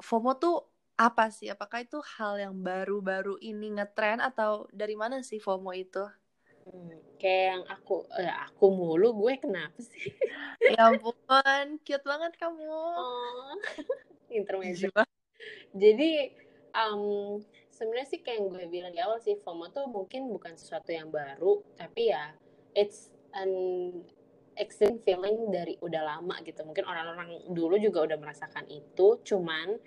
FOMO 0.00 0.32
tuh 0.40 0.56
apa 0.94 1.28
sih? 1.34 1.50
Apakah 1.50 1.82
itu 1.82 1.98
hal 2.16 2.38
yang 2.38 2.54
baru-baru 2.62 3.36
ini 3.42 3.74
ngetren 3.76 4.22
atau 4.22 4.70
dari 4.70 4.94
mana 4.94 5.20
sih 5.20 5.42
FOMO 5.42 5.74
itu 5.74 6.06
Hmm, 6.74 6.98
kayak 7.22 7.44
yang 7.54 7.64
aku 7.70 8.02
eh, 8.18 8.34
aku 8.50 8.66
mulu 8.74 9.14
gue 9.14 9.38
kenapa 9.38 9.78
sih? 9.78 10.10
ya 10.74 10.90
ampun, 10.90 11.78
cute 11.86 12.02
banget 12.02 12.34
kamu. 12.34 12.66
Oh, 12.66 13.54
intermezzo. 14.34 14.90
Jadi 15.70 16.34
um, 16.74 17.38
sebenarnya 17.70 18.08
sih 18.10 18.20
kayak 18.26 18.42
yang 18.42 18.46
gue 18.50 18.64
bilang 18.66 18.90
di 18.90 18.98
awal 18.98 19.22
sih 19.22 19.38
FOMO 19.38 19.70
tuh 19.70 19.86
mungkin 19.86 20.26
bukan 20.34 20.58
sesuatu 20.58 20.90
yang 20.90 21.14
baru, 21.14 21.62
tapi 21.78 22.10
ya 22.10 22.34
it's 22.74 23.14
an 23.38 23.54
extreme 24.58 24.98
feeling 25.06 25.54
dari 25.54 25.78
udah 25.78 26.02
lama 26.02 26.42
gitu. 26.42 26.66
Mungkin 26.66 26.82
orang-orang 26.90 27.54
dulu 27.54 27.78
juga 27.78 28.02
udah 28.02 28.18
merasakan 28.18 28.66
itu, 28.66 29.22
cuman 29.22 29.78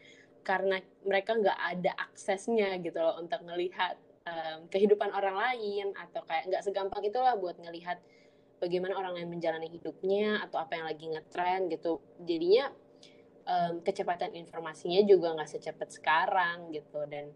karena 0.47 0.79
mereka 1.03 1.35
nggak 1.35 1.59
ada 1.59 1.91
aksesnya 1.99 2.79
gitu 2.79 2.95
loh 2.95 3.19
untuk 3.19 3.43
ngelihat 3.43 3.99
um, 4.27 4.59
kehidupan 4.67 5.09
orang 5.15 5.35
lain 5.35 5.95
atau 5.95 6.21
kayak 6.27 6.51
nggak 6.51 6.63
segampang 6.63 7.01
itulah 7.07 7.39
buat 7.39 7.55
ngelihat 7.57 8.03
bagaimana 8.59 8.97
orang 8.99 9.21
lain 9.21 9.29
menjalani 9.31 9.69
hidupnya 9.71 10.43
atau 10.43 10.59
apa 10.59 10.75
yang 10.75 10.85
lagi 10.89 11.05
ngetren 11.07 11.71
gitu. 11.71 12.03
Jadinya 12.27 12.73
um, 13.47 13.79
kecepatan 13.81 14.35
informasinya 14.35 15.01
juga 15.07 15.33
nggak 15.37 15.49
secepat 15.49 15.89
sekarang 15.93 16.73
gitu 16.75 17.05
dan 17.07 17.31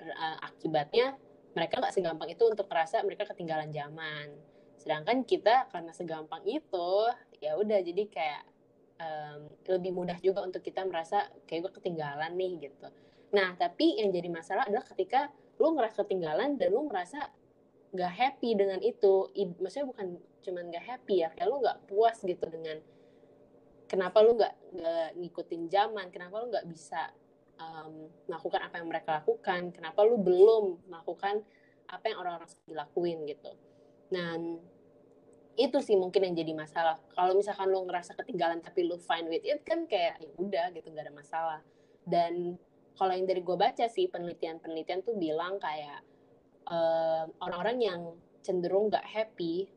uh, 0.00 0.38
akibatnya 0.42 1.14
mereka 1.52 1.78
nggak 1.78 1.94
segampang 1.94 2.28
itu 2.32 2.42
untuk 2.48 2.66
merasa 2.66 3.04
mereka 3.04 3.28
ketinggalan 3.28 3.70
zaman. 3.70 4.32
Sedangkan 4.80 5.22
kita 5.22 5.70
karena 5.70 5.92
segampang 5.94 6.42
itu 6.48 6.90
ya 7.38 7.54
udah 7.54 7.78
jadi 7.84 8.02
kayak 8.08 8.42
um, 8.98 9.38
lebih 9.78 9.92
mudah 9.94 10.18
juga 10.18 10.42
untuk 10.42 10.64
kita 10.64 10.82
merasa 10.88 11.28
kayak 11.46 11.68
gue 11.68 11.72
ketinggalan 11.78 12.34
nih 12.34 12.70
gitu 12.70 12.88
nah 13.32 13.56
tapi 13.56 13.96
yang 13.96 14.12
jadi 14.12 14.28
masalah 14.28 14.68
adalah 14.68 14.84
ketika 14.84 15.32
lu 15.56 15.72
ngerasa 15.72 16.04
ketinggalan 16.04 16.60
dan 16.60 16.68
lu 16.72 16.84
ngerasa 16.88 17.20
gak 17.92 18.12
happy 18.12 18.56
dengan 18.56 18.80
itu. 18.80 19.28
I, 19.36 19.52
maksudnya 19.60 19.88
bukan 19.92 20.06
cuman 20.42 20.64
gak 20.72 20.84
happy 20.84 21.22
ya 21.22 21.28
kayak 21.36 21.48
lu 21.48 21.60
gak 21.60 21.78
puas 21.86 22.18
gitu 22.24 22.44
dengan 22.48 22.80
kenapa 23.86 24.24
lu 24.24 24.34
gak, 24.34 24.52
gak 24.74 25.08
ngikutin 25.20 25.68
zaman 25.68 26.08
kenapa 26.08 26.40
lu 26.40 26.48
gak 26.48 26.66
bisa 26.66 27.12
um, 27.60 28.08
melakukan 28.26 28.60
apa 28.64 28.74
yang 28.80 28.88
mereka 28.88 29.08
lakukan 29.22 29.70
kenapa 29.70 30.00
lu 30.02 30.16
belum 30.18 30.88
melakukan 30.88 31.44
apa 31.92 32.04
yang 32.08 32.18
orang-orang 32.24 32.48
dilakuin 32.64 33.18
gitu. 33.28 33.52
Dan 34.08 34.56
itu 35.52 35.78
sih 35.84 36.00
mungkin 36.00 36.24
yang 36.24 36.36
jadi 36.36 36.52
masalah. 36.56 36.96
Kalau 37.12 37.36
misalkan 37.36 37.68
lu 37.68 37.84
ngerasa 37.84 38.16
ketinggalan 38.16 38.64
tapi 38.64 38.88
lu 38.88 38.96
fine 38.96 39.28
with 39.28 39.44
it 39.44 39.60
kan 39.68 39.84
kayak 39.84 40.16
ya 40.24 40.32
udah 40.40 40.72
gitu 40.72 40.88
gak 40.96 41.04
ada 41.04 41.12
masalah. 41.12 41.60
Dan 42.08 42.56
kalau 42.96 43.12
yang 43.16 43.26
dari 43.28 43.40
gue 43.40 43.56
baca 43.56 43.86
sih 43.88 44.08
penelitian-penelitian 44.08 45.00
tuh 45.04 45.16
bilang 45.16 45.56
kayak 45.56 46.04
orang 46.72 47.28
orang-orang 47.42 47.78
yang 47.82 48.00
cenderung 48.42 48.90
gak 48.90 49.06
happy, 49.06 49.70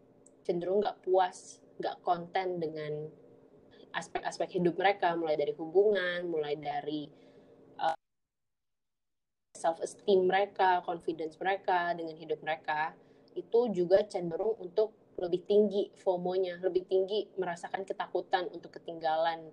cenderung 0.45 0.82
gak 0.82 1.01
puas, 1.06 1.62
gak 1.82 1.99
konten 2.01 2.62
dengan 2.62 3.10
aspek-aspek 3.95 4.60
hidup 4.60 4.75
mereka, 4.75 5.15
mulai 5.15 5.39
dari 5.39 5.54
hubungan, 5.56 6.28
mulai 6.28 6.60
dari 6.60 7.08
uh, 7.80 7.97
self 9.56 9.80
esteem 9.80 10.28
mereka, 10.28 10.84
confidence 10.84 11.39
mereka 11.39 11.95
dengan 11.95 12.15
hidup 12.19 12.43
mereka, 12.43 12.91
itu 13.36 13.71
juga 13.71 14.04
cenderung 14.04 14.60
untuk 14.60 14.95
lebih 15.15 15.47
tinggi 15.47 15.88
FOMO-nya, 15.95 16.60
lebih 16.60 16.84
tinggi 16.91 17.23
merasakan 17.39 17.88
ketakutan 17.88 18.51
untuk 18.51 18.75
ketinggalan 18.75 19.47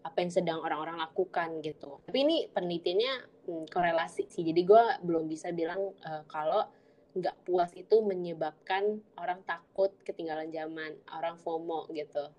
apa 0.00 0.18
yang 0.24 0.32
sedang 0.32 0.58
orang-orang 0.64 0.96
lakukan 0.96 1.60
gitu. 1.60 2.00
Tapi 2.08 2.18
ini 2.24 2.36
penelitiannya 2.48 3.12
hmm, 3.46 3.64
korelasi 3.68 4.28
sih. 4.32 4.42
Jadi 4.44 4.62
gue 4.64 4.84
belum 5.04 5.28
bisa 5.28 5.52
bilang 5.52 5.92
uh, 6.04 6.24
kalau 6.24 6.64
nggak 7.10 7.36
puas 7.42 7.74
itu 7.74 8.00
menyebabkan 8.00 9.02
orang 9.18 9.42
takut 9.42 9.90
ketinggalan 10.06 10.48
zaman, 10.54 10.94
orang 11.10 11.36
FOMO 11.36 11.90
gitu. 11.92 12.30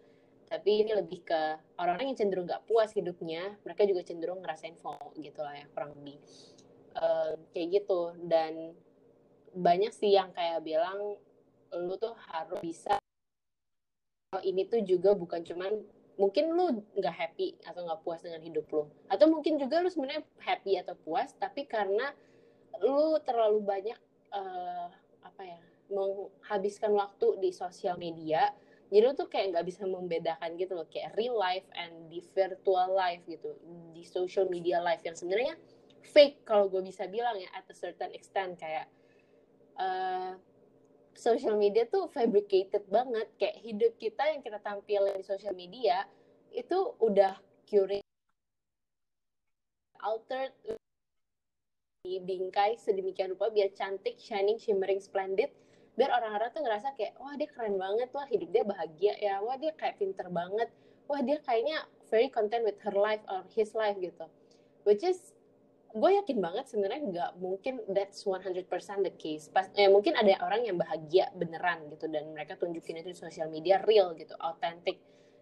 Tapi 0.51 0.83
ini 0.83 0.91
lebih 0.95 1.23
ke 1.23 1.41
orang-orang 1.79 2.11
yang 2.11 2.19
cenderung 2.19 2.47
nggak 2.47 2.65
puas 2.67 2.91
hidupnya, 2.91 3.55
mereka 3.63 3.87
juga 3.87 4.01
cenderung 4.03 4.39
ngerasain 4.43 4.75
FOMO 4.79 5.15
gitu 5.19 5.39
lah 5.43 5.55
ya 5.55 5.65
kurang 5.71 5.95
lebih. 5.99 6.17
Uh, 6.91 7.39
kayak 7.55 7.83
gitu 7.83 8.15
dan 8.27 8.75
banyak 9.55 9.95
sih 9.95 10.11
yang 10.11 10.31
kayak 10.35 10.59
bilang 10.59 11.15
lu 11.71 11.95
tuh 11.95 12.11
harus 12.31 12.59
bisa 12.59 12.99
ini 14.43 14.63
tuh 14.67 14.83
juga 14.83 15.15
bukan 15.15 15.43
cuman 15.43 15.71
mungkin 16.19 16.51
lu 16.53 16.83
nggak 16.95 17.15
happy 17.15 17.55
atau 17.63 17.83
nggak 17.87 18.01
puas 18.03 18.23
dengan 18.23 18.41
hidup 18.43 18.65
lu. 18.71 18.83
Atau 19.07 19.31
mungkin 19.31 19.59
juga 19.59 19.79
lu 19.83 19.89
sebenarnya 19.91 20.23
happy 20.43 20.79
atau 20.79 20.95
puas 20.95 21.31
tapi 21.37 21.67
karena 21.67 22.11
lu 22.81 23.19
terlalu 23.21 23.59
banyak 23.61 23.99
uh, 24.33 24.89
apa 25.21 25.41
ya 25.43 25.61
menghabiskan 25.91 26.95
waktu 26.95 27.35
di 27.43 27.51
sosial 27.51 27.99
media 27.99 28.47
jadi 28.87 29.07
lu 29.07 29.15
tuh 29.15 29.27
kayak 29.27 29.55
nggak 29.55 29.67
bisa 29.67 29.83
membedakan 29.83 30.55
gitu 30.55 30.75
loh 30.75 30.87
kayak 30.87 31.15
real 31.19 31.35
life 31.35 31.67
and 31.75 32.07
the 32.07 32.23
virtual 32.31 32.95
life 32.95 33.19
gitu 33.27 33.55
di 33.91 34.03
social 34.07 34.47
media 34.47 34.79
life 34.79 35.03
yang 35.03 35.15
sebenarnya 35.15 35.59
fake 36.01 36.43
kalau 36.43 36.67
gue 36.67 36.81
bisa 36.81 37.05
bilang 37.07 37.37
ya 37.37 37.47
at 37.53 37.65
a 37.69 37.75
certain 37.75 38.11
extent. 38.11 38.57
Kayak 38.57 38.89
uh, 39.77 40.35
social 41.15 41.55
media 41.59 41.87
tuh 41.87 42.07
fabricated 42.11 42.83
banget. 42.87 43.27
Kayak 43.37 43.57
hidup 43.61 43.93
kita 43.99 44.23
yang 44.31 44.41
kita 44.43 44.59
tampilin 44.63 45.17
di 45.19 45.25
social 45.25 45.55
media 45.55 46.07
itu 46.51 46.95
udah 46.99 47.39
curate 47.63 48.03
altered 50.01 50.51
dibingkai 52.01 52.81
sedemikian 52.81 53.37
rupa 53.37 53.53
biar 53.53 53.69
cantik 53.77 54.17
shining 54.17 54.57
shimmering 54.57 54.97
splendid. 54.97 55.53
Biar 55.93 56.09
orang-orang 56.09 56.49
tuh 56.49 56.63
ngerasa 56.65 56.97
kayak 56.97 57.13
wah 57.21 57.37
dia 57.37 57.47
keren 57.51 57.77
banget. 57.77 58.09
Wah 58.15 58.25
hidup 58.25 58.49
dia 58.49 58.63
bahagia 58.65 59.13
ya. 59.21 59.37
Wah 59.43 59.55
dia 59.59 59.71
kayak 59.77 60.01
pinter 60.01 60.27
banget. 60.33 60.73
Wah 61.05 61.21
dia 61.21 61.37
kayaknya 61.43 61.85
very 62.09 62.27
content 62.27 62.65
with 62.65 62.79
her 62.81 62.95
life 62.95 63.21
or 63.29 63.45
his 63.53 63.77
life 63.77 63.95
gitu. 64.01 64.25
Which 64.83 65.05
is 65.05 65.37
gue 65.91 66.11
yakin 66.23 66.37
banget 66.39 66.65
sebenarnya 66.71 67.01
nggak 67.03 67.31
mungkin 67.39 67.83
that's 67.91 68.23
100% 68.23 68.67
the 69.03 69.13
case. 69.19 69.51
Pas, 69.51 69.67
ya 69.75 69.91
mungkin 69.91 70.15
ada 70.15 70.31
orang 70.43 70.63
yang 70.63 70.79
bahagia 70.79 71.31
beneran 71.35 71.91
gitu 71.91 72.07
dan 72.07 72.31
mereka 72.31 72.55
tunjukin 72.55 73.03
itu 73.03 73.11
di 73.11 73.17
sosial 73.17 73.51
media 73.51 73.83
real 73.83 74.15
gitu, 74.15 74.31
authentic. 74.39 74.99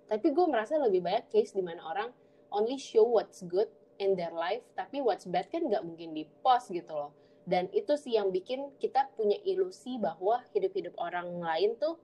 Tapi 0.09 0.27
gue 0.33 0.45
merasa 0.49 0.81
lebih 0.81 1.05
banyak 1.05 1.29
case 1.29 1.53
di 1.53 1.61
mana 1.61 1.85
orang 1.85 2.09
only 2.49 2.81
show 2.81 3.05
what's 3.05 3.45
good 3.45 3.69
in 4.01 4.17
their 4.17 4.33
life, 4.33 4.65
tapi 4.73 5.03
what's 5.05 5.29
bad 5.29 5.45
kan 5.53 5.69
nggak 5.69 5.85
mungkin 5.85 6.17
di 6.17 6.25
post 6.41 6.73
gitu 6.73 6.89
loh. 6.89 7.11
Dan 7.45 7.69
itu 7.73 7.93
sih 7.97 8.17
yang 8.17 8.33
bikin 8.33 8.73
kita 8.81 9.09
punya 9.13 9.37
ilusi 9.45 9.97
bahwa 10.01 10.41
hidup-hidup 10.53 10.93
orang 10.97 11.29
lain 11.41 11.77
tuh 11.77 11.97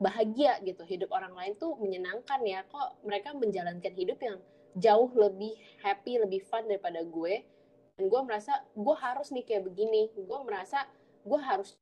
bahagia 0.00 0.60
gitu, 0.64 0.84
hidup 0.84 1.12
orang 1.12 1.32
lain 1.32 1.52
tuh 1.56 1.76
menyenangkan 1.80 2.40
ya. 2.44 2.64
Kok 2.68 3.04
mereka 3.08 3.32
menjalankan 3.32 3.92
hidup 3.96 4.20
yang 4.20 4.40
jauh 4.74 5.10
lebih 5.14 5.54
happy, 5.80 6.18
lebih 6.18 6.42
fun 6.44 6.66
daripada 6.66 7.00
gue 7.06 7.53
dan 7.94 8.10
gue 8.10 8.20
merasa 8.26 8.52
gue 8.74 8.96
harus 8.98 9.30
nih 9.30 9.46
kayak 9.46 9.70
begini. 9.70 10.10
Gue 10.18 10.40
merasa 10.42 10.86
gue 11.22 11.40
harus 11.40 11.78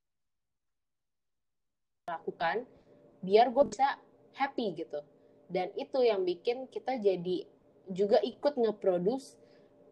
lakukan 2.05 2.68
biar 3.25 3.48
gue 3.48 3.64
bisa 3.72 3.96
happy 4.37 4.77
gitu. 4.77 5.01
Dan 5.48 5.72
itu 5.77 6.05
yang 6.05 6.25
bikin 6.25 6.68
kita 6.68 7.01
jadi 7.01 7.48
juga 7.88 8.20
ikut 8.20 8.57
nge-produce 8.57 9.37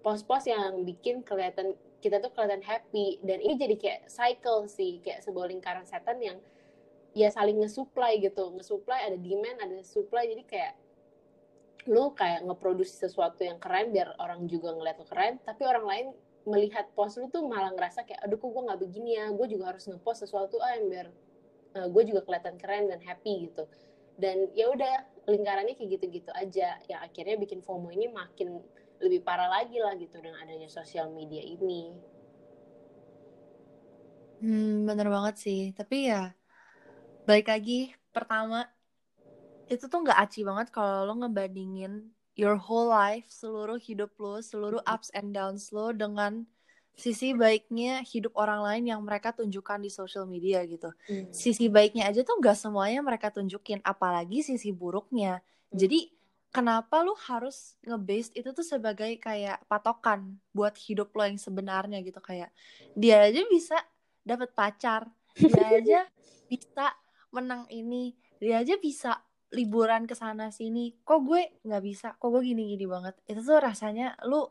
post-post 0.00 0.48
yang 0.48 0.84
bikin 0.84 1.20
kelihatan 1.24 1.76
kita 2.00 2.20
tuh 2.20 2.32
kelihatan 2.36 2.64
happy. 2.64 3.20
Dan 3.24 3.40
ini 3.40 3.56
jadi 3.56 3.76
kayak 3.80 4.00
cycle 4.12 4.68
sih 4.68 5.00
kayak 5.00 5.24
sebuah 5.24 5.48
lingkaran 5.48 5.88
setan 5.88 6.20
yang 6.20 6.36
ya 7.16 7.32
saling 7.32 7.56
nge-supply 7.64 8.20
gitu. 8.20 8.52
Nge-supply 8.60 9.08
ada 9.08 9.16
demand 9.16 9.56
ada 9.56 9.80
supply. 9.80 10.28
Jadi 10.28 10.44
kayak 10.44 10.76
lu 11.88 12.12
kayak 12.12 12.44
ngeproduksi 12.44 12.96
sesuatu 13.00 13.40
yang 13.40 13.56
keren 13.56 13.92
biar 13.94 14.16
orang 14.20 14.44
juga 14.50 14.74
ngeliat 14.76 15.00
lu 15.00 15.06
keren 15.08 15.40
tapi 15.46 15.64
orang 15.64 15.84
lain 15.86 16.06
melihat 16.48 16.88
post 16.96 17.20
lu 17.20 17.28
tuh 17.28 17.44
malah 17.44 17.72
ngerasa 17.72 18.04
kayak 18.04 18.20
aduh 18.24 18.40
kok 18.40 18.48
gue 18.48 18.62
nggak 18.64 18.80
begini 18.80 19.10
ya 19.16 19.26
gue 19.32 19.46
juga 19.48 19.72
harus 19.72 19.84
ngepost 19.88 20.24
sesuatu 20.24 20.56
ah 20.60 20.72
yang 20.76 20.86
biar 20.88 21.06
uh, 21.76 21.88
gue 21.88 22.02
juga 22.08 22.20
kelihatan 22.24 22.56
keren 22.56 22.88
dan 22.88 23.00
happy 23.04 23.48
gitu 23.48 23.68
dan 24.20 24.52
ya 24.52 24.68
udah 24.68 25.08
lingkarannya 25.28 25.76
kayak 25.76 26.00
gitu-gitu 26.00 26.28
aja 26.36 26.76
yang 26.88 27.00
akhirnya 27.00 27.40
bikin 27.40 27.64
FOMO 27.64 27.88
ini 27.92 28.12
makin 28.12 28.60
lebih 29.00 29.24
parah 29.24 29.48
lagi 29.48 29.80
lah 29.80 29.96
gitu 29.96 30.20
dengan 30.20 30.44
adanya 30.44 30.68
sosial 30.68 31.08
media 31.08 31.40
ini. 31.40 31.96
Hmm, 34.44 34.84
bener 34.84 35.08
banget 35.08 35.40
sih. 35.40 35.60
Tapi 35.72 36.12
ya, 36.12 36.36
balik 37.24 37.48
lagi, 37.48 37.92
pertama, 38.12 38.68
itu 39.70 39.86
tuh 39.86 40.02
nggak 40.02 40.18
aci 40.18 40.42
banget 40.42 40.74
kalau 40.74 41.06
lo 41.06 41.14
ngebandingin 41.22 42.10
your 42.34 42.58
whole 42.58 42.90
life 42.90 43.30
seluruh 43.30 43.78
hidup 43.78 44.10
lo 44.18 44.42
seluruh 44.42 44.82
ups 44.84 45.14
and 45.14 45.30
downs 45.30 45.70
lo 45.70 45.94
dengan 45.94 46.42
sisi 47.00 47.32
baiknya 47.32 48.04
hidup 48.04 48.36
orang 48.36 48.60
lain 48.60 48.84
yang 48.92 49.00
mereka 49.00 49.32
tunjukkan 49.32 49.80
di 49.80 49.88
social 49.88 50.28
media 50.28 50.60
gitu. 50.68 50.92
Hmm. 51.08 51.32
Sisi 51.32 51.72
baiknya 51.72 52.12
aja 52.12 52.20
tuh 52.20 52.36
nggak 52.36 52.52
semuanya 52.52 53.00
mereka 53.00 53.32
tunjukin, 53.32 53.80
apalagi 53.80 54.44
sisi 54.44 54.68
buruknya. 54.68 55.40
Hmm. 55.40 55.80
Jadi 55.80 56.12
kenapa 56.52 57.00
lu 57.00 57.16
harus 57.30 57.78
ngebase 57.86 58.36
itu 58.36 58.52
tuh 58.52 58.66
sebagai 58.66 59.16
kayak 59.16 59.64
patokan 59.64 60.36
buat 60.52 60.76
hidup 60.76 61.14
lo 61.16 61.24
yang 61.24 61.40
sebenarnya 61.40 62.04
gitu 62.04 62.20
kayak 62.20 62.50
dia 62.98 63.24
aja 63.24 63.48
bisa 63.48 63.78
dapat 64.20 64.52
pacar, 64.52 65.08
dia 65.38 65.66
aja 65.80 66.00
bisa 66.52 66.92
menang 67.32 67.64
ini, 67.72 68.12
dia 68.36 68.60
aja 68.60 68.76
bisa 68.76 69.16
liburan 69.50 70.06
ke 70.06 70.14
sana 70.14 70.54
sini. 70.54 70.94
Kok 71.02 71.20
gue 71.26 71.42
nggak 71.66 71.82
bisa? 71.82 72.08
Kok 72.16 72.28
gue 72.38 72.42
gini-gini 72.54 72.86
banget? 72.86 73.18
Itu 73.26 73.42
tuh 73.42 73.58
rasanya 73.58 74.14
lu 74.26 74.46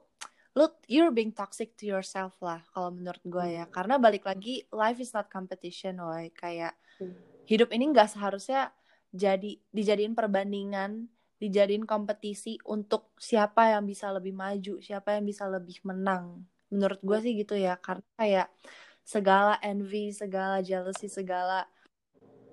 lu 0.57 0.65
you're 0.89 1.13
being 1.13 1.31
toxic 1.31 1.77
to 1.77 1.85
yourself 1.85 2.33
lah 2.41 2.59
kalau 2.73 2.89
menurut 2.89 3.21
gue 3.21 3.61
ya 3.61 3.63
hmm. 3.63 3.73
karena 3.73 3.95
balik 4.01 4.25
lagi 4.25 4.65
life 4.73 4.97
is 4.97 5.13
not 5.13 5.29
competition 5.29 6.01
woy 6.01 6.33
kayak 6.33 6.73
hmm. 6.97 7.13
hidup 7.45 7.69
ini 7.69 7.93
nggak 7.93 8.09
seharusnya 8.09 8.73
jadi 9.13 9.55
dijadiin 9.69 10.17
perbandingan 10.17 11.05
dijadiin 11.39 11.85
kompetisi 11.85 12.59
untuk 12.67 13.13
siapa 13.15 13.77
yang 13.77 13.85
bisa 13.85 14.09
lebih 14.09 14.33
maju 14.33 14.81
siapa 14.81 15.15
yang 15.15 15.23
bisa 15.23 15.45
lebih 15.45 15.79
menang 15.85 16.43
menurut 16.73 16.99
gue 16.99 17.17
sih 17.23 17.33
gitu 17.37 17.53
ya 17.55 17.77
karena 17.77 18.05
kayak 18.17 18.47
segala 19.05 19.55
envy 19.63 20.11
segala 20.11 20.59
jealousy 20.59 21.07
segala 21.07 21.65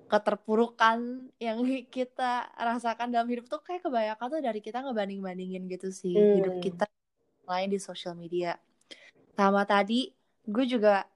keterpurukan 0.07 1.29
yang 1.37 1.59
kita 1.95 2.47
rasakan 2.55 3.11
dalam 3.11 3.27
hidup 3.27 3.45
tuh 3.51 3.59
kayak 3.61 3.83
kebanyakan 3.83 4.27
tuh 4.31 4.41
dari 4.41 4.59
kita 4.63 4.81
ngebanding 4.81 5.19
bandingin 5.21 5.63
gitu 5.67 5.91
sih 5.91 6.15
hmm. 6.15 6.35
hidup 6.41 6.55
kita 6.63 6.85
lain 7.47 7.71
di 7.71 7.79
sosial 7.79 8.15
media. 8.15 8.59
Sama 9.35 9.63
tadi 9.63 10.11
gue 10.47 10.65
juga 10.67 11.07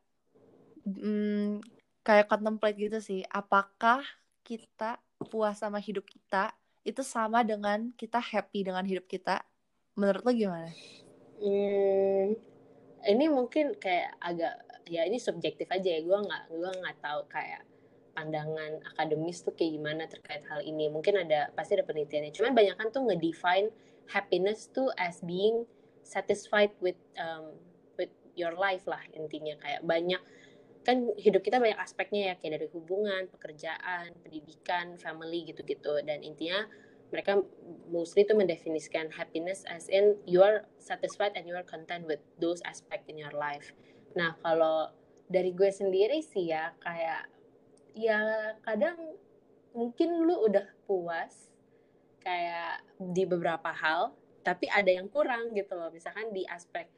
hmm, 0.88 1.64
kayak 2.04 2.28
contemplate 2.32 2.78
gitu 2.80 3.00
sih, 3.04 3.22
apakah 3.28 4.04
kita 4.44 5.00
puas 5.22 5.60
sama 5.60 5.78
hidup 5.78 6.08
kita 6.08 6.56
itu 6.82 7.06
sama 7.06 7.46
dengan 7.46 7.94
kita 7.94 8.18
happy 8.18 8.66
dengan 8.66 8.84
hidup 8.88 9.06
kita? 9.06 9.44
Menurut 10.00 10.24
lo 10.24 10.32
gimana? 10.32 10.72
Hmm, 11.42 12.38
ini 13.06 13.26
mungkin 13.28 13.76
kayak 13.76 14.18
agak 14.24 14.56
ya 14.88 15.06
ini 15.08 15.22
subjektif 15.22 15.70
aja 15.72 15.88
ya 15.88 16.02
gue 16.04 16.18
nggak 16.20 16.44
gue 16.52 16.72
nggak 16.84 16.98
tahu 17.00 17.22
kayak 17.32 17.64
pandangan 18.12 18.84
akademis 18.94 19.44
tuh 19.44 19.56
kayak 19.56 19.80
gimana 19.80 20.04
terkait 20.08 20.44
hal 20.48 20.62
ini? 20.64 20.88
Mungkin 20.88 21.20
ada 21.22 21.50
pasti 21.56 21.76
ada 21.80 21.86
penelitiannya. 21.88 22.32
Cuman 22.36 22.52
banyak 22.56 22.76
kan 22.78 22.88
tuh 22.92 23.04
ngedefine 23.08 23.72
happiness 24.12 24.68
tuh 24.72 24.92
as 25.00 25.24
being 25.24 25.64
satisfied 26.04 26.74
with 26.84 26.98
um, 27.16 27.56
with 27.96 28.12
your 28.36 28.56
life 28.56 28.84
lah 28.86 29.02
intinya. 29.16 29.56
Kayak 29.60 29.82
banyak 29.88 30.22
kan 30.82 31.14
hidup 31.18 31.46
kita 31.46 31.62
banyak 31.62 31.78
aspeknya 31.78 32.34
ya 32.34 32.36
kayak 32.42 32.62
dari 32.62 32.68
hubungan, 32.74 33.30
pekerjaan, 33.30 34.12
pendidikan, 34.26 34.98
family 34.98 35.46
gitu-gitu. 35.48 36.02
Dan 36.02 36.26
intinya 36.26 36.66
mereka 37.12 37.44
mostly 37.92 38.24
itu 38.24 38.34
mendefinisikan 38.34 39.12
happiness 39.12 39.68
as 39.68 39.92
in 39.92 40.16
you 40.24 40.40
are 40.40 40.64
satisfied 40.80 41.36
and 41.36 41.44
you 41.44 41.54
are 41.54 41.68
content 41.68 42.08
with 42.08 42.24
those 42.40 42.64
aspect 42.64 43.06
in 43.12 43.20
your 43.20 43.36
life. 43.36 43.76
Nah 44.16 44.40
kalau 44.40 44.90
dari 45.28 45.52
gue 45.56 45.72
sendiri 45.72 46.24
sih 46.24 46.52
ya 46.52 46.76
kayak 46.80 47.28
ya 47.96 48.56
kadang 48.64 48.98
mungkin 49.72 50.24
lu 50.28 50.48
udah 50.48 50.68
puas 50.88 51.52
kayak 52.22 52.86
di 53.00 53.24
beberapa 53.26 53.72
hal 53.74 54.14
tapi 54.42 54.66
ada 54.70 54.90
yang 54.90 55.08
kurang 55.08 55.54
gitu 55.54 55.78
loh. 55.78 55.94
Misalkan 55.94 56.34
di 56.34 56.44
aspek 56.50 56.90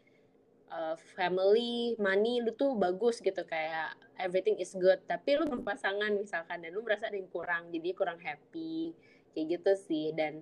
uh, 0.72 0.96
family 1.16 1.96
money 2.00 2.40
lu 2.40 2.56
tuh 2.56 2.74
bagus 2.80 3.20
gitu 3.20 3.44
kayak 3.44 3.96
everything 4.18 4.56
is 4.58 4.72
good. 4.76 5.00
Tapi 5.06 5.38
lu 5.38 5.46
berpasangan 5.48 6.12
misalkan 6.16 6.64
dan 6.64 6.72
lu 6.72 6.82
merasa 6.82 7.12
ada 7.12 7.20
yang 7.20 7.30
kurang 7.30 7.70
jadi 7.70 7.90
kurang 7.94 8.20
happy 8.24 8.96
kayak 9.36 9.60
gitu 9.60 9.72
sih. 9.76 10.16
Dan 10.16 10.42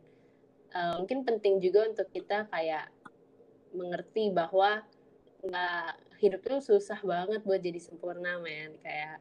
uh, 0.78 1.02
mungkin 1.02 1.26
penting 1.26 1.58
juga 1.60 1.90
untuk 1.90 2.08
kita 2.14 2.48
kayak 2.54 2.90
mengerti 3.74 4.30
bahwa 4.30 4.86
nggak 5.42 5.98
hidup 6.22 6.42
tuh 6.46 6.62
susah 6.62 7.02
banget 7.02 7.42
buat 7.42 7.60
jadi 7.60 7.82
sempurna 7.82 8.38
men. 8.38 8.78
Kayak 8.86 9.20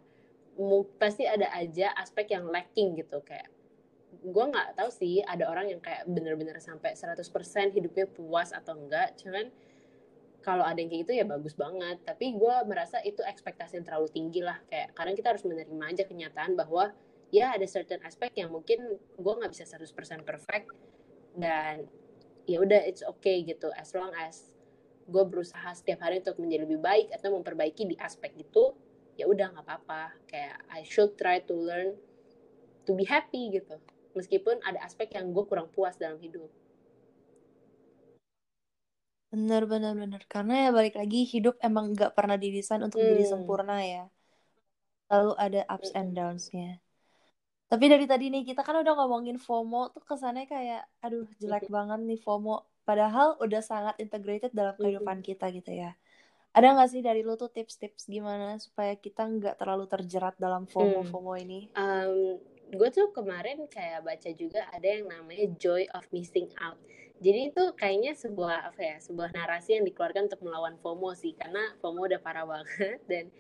pasti 1.00 1.24
ada 1.24 1.48
aja 1.56 1.94
aspek 1.96 2.36
yang 2.36 2.48
lacking 2.50 2.98
gitu 2.98 3.22
kayak 3.24 3.48
gue 4.20 4.44
nggak 4.44 4.76
tahu 4.76 4.90
sih 4.92 5.24
ada 5.24 5.48
orang 5.48 5.72
yang 5.72 5.80
kayak 5.80 6.04
bener-bener 6.04 6.58
sampai 6.60 6.92
100% 6.92 7.24
hidupnya 7.72 8.04
puas 8.10 8.52
atau 8.52 8.76
enggak 8.76 9.16
cuman 9.16 9.48
kalau 10.40 10.64
ada 10.64 10.80
yang 10.80 10.88
kayak 10.88 11.02
gitu 11.06 11.12
ya 11.20 11.24
bagus 11.28 11.54
banget. 11.54 12.00
Tapi 12.04 12.36
gue 12.36 12.54
merasa 12.64 12.98
itu 13.04 13.20
ekspektasi 13.20 13.80
yang 13.80 13.86
terlalu 13.86 14.08
tinggi 14.08 14.40
lah 14.40 14.56
kayak 14.68 14.96
kadang 14.96 15.14
kita 15.16 15.28
harus 15.36 15.44
menerima 15.44 15.84
aja 15.84 16.04
kenyataan 16.08 16.56
bahwa 16.56 16.92
ya 17.30 17.54
ada 17.54 17.66
certain 17.68 18.00
aspek 18.02 18.32
yang 18.34 18.50
mungkin 18.50 18.98
gue 18.98 19.32
nggak 19.32 19.52
bisa 19.52 19.68
100% 19.68 20.26
perfect 20.26 20.72
dan 21.38 21.86
ya 22.48 22.58
udah 22.58 22.80
it's 22.88 23.04
okay 23.04 23.44
gitu. 23.44 23.68
As 23.76 23.92
long 23.92 24.10
as 24.16 24.56
gue 25.06 25.24
berusaha 25.28 25.70
setiap 25.76 26.02
hari 26.02 26.24
untuk 26.24 26.40
menjadi 26.40 26.64
lebih 26.66 26.80
baik 26.80 27.06
atau 27.14 27.36
memperbaiki 27.36 27.86
di 27.86 27.96
aspek 28.00 28.32
itu 28.40 28.72
ya 29.20 29.28
udah 29.28 29.52
nggak 29.52 29.66
apa-apa. 29.68 30.16
Kayak 30.24 30.56
I 30.72 30.80
should 30.88 31.12
try 31.20 31.44
to 31.44 31.52
learn 31.52 31.92
to 32.88 32.96
be 32.96 33.04
happy 33.04 33.52
gitu. 33.52 33.76
Meskipun 34.16 34.64
ada 34.64 34.80
aspek 34.80 35.12
yang 35.12 35.30
gue 35.30 35.44
kurang 35.44 35.68
puas 35.68 36.00
dalam 36.00 36.16
hidup. 36.16 36.48
Bener 39.30 39.68
bener 39.68 39.92
bener. 39.94 40.22
Karena 40.26 40.66
ya 40.66 40.70
balik 40.72 40.96
lagi 40.96 41.28
hidup 41.28 41.60
emang 41.60 41.92
nggak 41.92 42.16
pernah 42.16 42.40
didesain 42.40 42.80
untuk 42.80 42.98
hmm. 42.98 43.08
jadi 43.14 43.24
sempurna 43.28 43.78
ya. 43.84 44.04
Lalu 45.12 45.32
ada 45.36 45.60
ups 45.68 45.92
and 45.92 46.16
downs-nya. 46.16 46.80
Tapi 47.70 47.86
dari 47.86 48.02
tadi 48.08 48.34
nih 48.34 48.42
kita 48.42 48.66
kan 48.66 48.82
udah 48.82 48.98
ngomongin 48.98 49.38
FOMO 49.38 49.94
tuh 49.94 50.02
kesannya 50.02 50.50
kayak 50.50 50.90
aduh 51.06 51.28
jelek 51.38 51.70
banget 51.70 52.02
nih 52.02 52.18
FOMO. 52.18 52.66
Padahal 52.82 53.38
udah 53.38 53.62
sangat 53.62 53.94
integrated 54.02 54.50
dalam 54.50 54.74
kehidupan 54.74 55.22
kita 55.22 55.46
gitu 55.54 55.70
ya 55.70 55.94
ada 56.50 56.66
nggak 56.74 56.90
sih 56.90 57.02
dari 57.02 57.22
lu 57.22 57.38
tuh 57.38 57.50
tips-tips 57.50 58.10
gimana 58.10 58.58
supaya 58.58 58.98
kita 58.98 59.22
nggak 59.22 59.54
terlalu 59.54 59.86
terjerat 59.86 60.34
dalam 60.34 60.66
FOMO 60.66 61.06
FOMO 61.06 61.38
ini? 61.38 61.70
Um, 61.78 62.42
gue 62.74 62.88
tuh 62.90 63.14
kemarin 63.14 63.66
kayak 63.70 64.02
baca 64.02 64.30
juga 64.34 64.66
ada 64.74 64.86
yang 64.86 65.06
namanya 65.06 65.46
joy 65.62 65.86
of 65.94 66.02
missing 66.10 66.50
out. 66.58 66.78
Jadi 67.20 67.52
itu 67.52 67.64
kayaknya 67.76 68.16
sebuah 68.16 68.72
apa 68.72 68.80
ya, 68.80 68.96
sebuah 68.98 69.30
narasi 69.30 69.76
yang 69.76 69.84
dikeluarkan 69.84 70.26
untuk 70.26 70.42
melawan 70.42 70.74
FOMO 70.80 71.12
sih, 71.14 71.36
karena 71.36 71.76
FOMO 71.78 72.08
udah 72.08 72.18
parah 72.18 72.48
banget 72.48 72.98
dan 73.10 73.30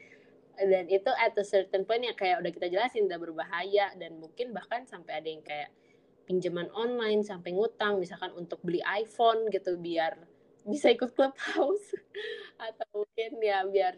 dan 0.60 0.84
itu 0.92 1.08
at 1.16 1.32
a 1.34 1.44
certain 1.46 1.88
point 1.88 2.04
yang 2.04 2.14
kayak 2.14 2.44
udah 2.44 2.52
kita 2.52 2.68
jelasin 2.68 3.08
udah 3.08 3.16
berbahaya 3.16 3.96
dan 3.96 4.20
mungkin 4.20 4.52
bahkan 4.52 4.84
sampai 4.84 5.18
ada 5.18 5.28
yang 5.32 5.40
kayak 5.40 5.72
pinjaman 6.28 6.68
online 6.76 7.24
sampai 7.24 7.56
ngutang 7.56 7.96
misalkan 7.98 8.30
untuk 8.36 8.60
beli 8.60 8.84
iPhone 8.84 9.48
gitu 9.48 9.80
biar 9.80 10.20
bisa 10.68 10.92
ikut 10.92 11.16
clubhouse 11.16 11.96
atau 12.68 13.04
mungkin 13.04 13.40
ya 13.40 13.64
biar 13.64 13.94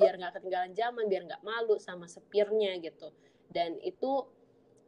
biar 0.00 0.14
nggak 0.16 0.40
ketinggalan 0.40 0.72
zaman 0.72 1.04
biar 1.06 1.22
nggak 1.28 1.42
malu 1.44 1.76
sama 1.76 2.08
sepirnya 2.08 2.76
gitu 2.80 3.12
dan 3.52 3.76
itu 3.84 4.24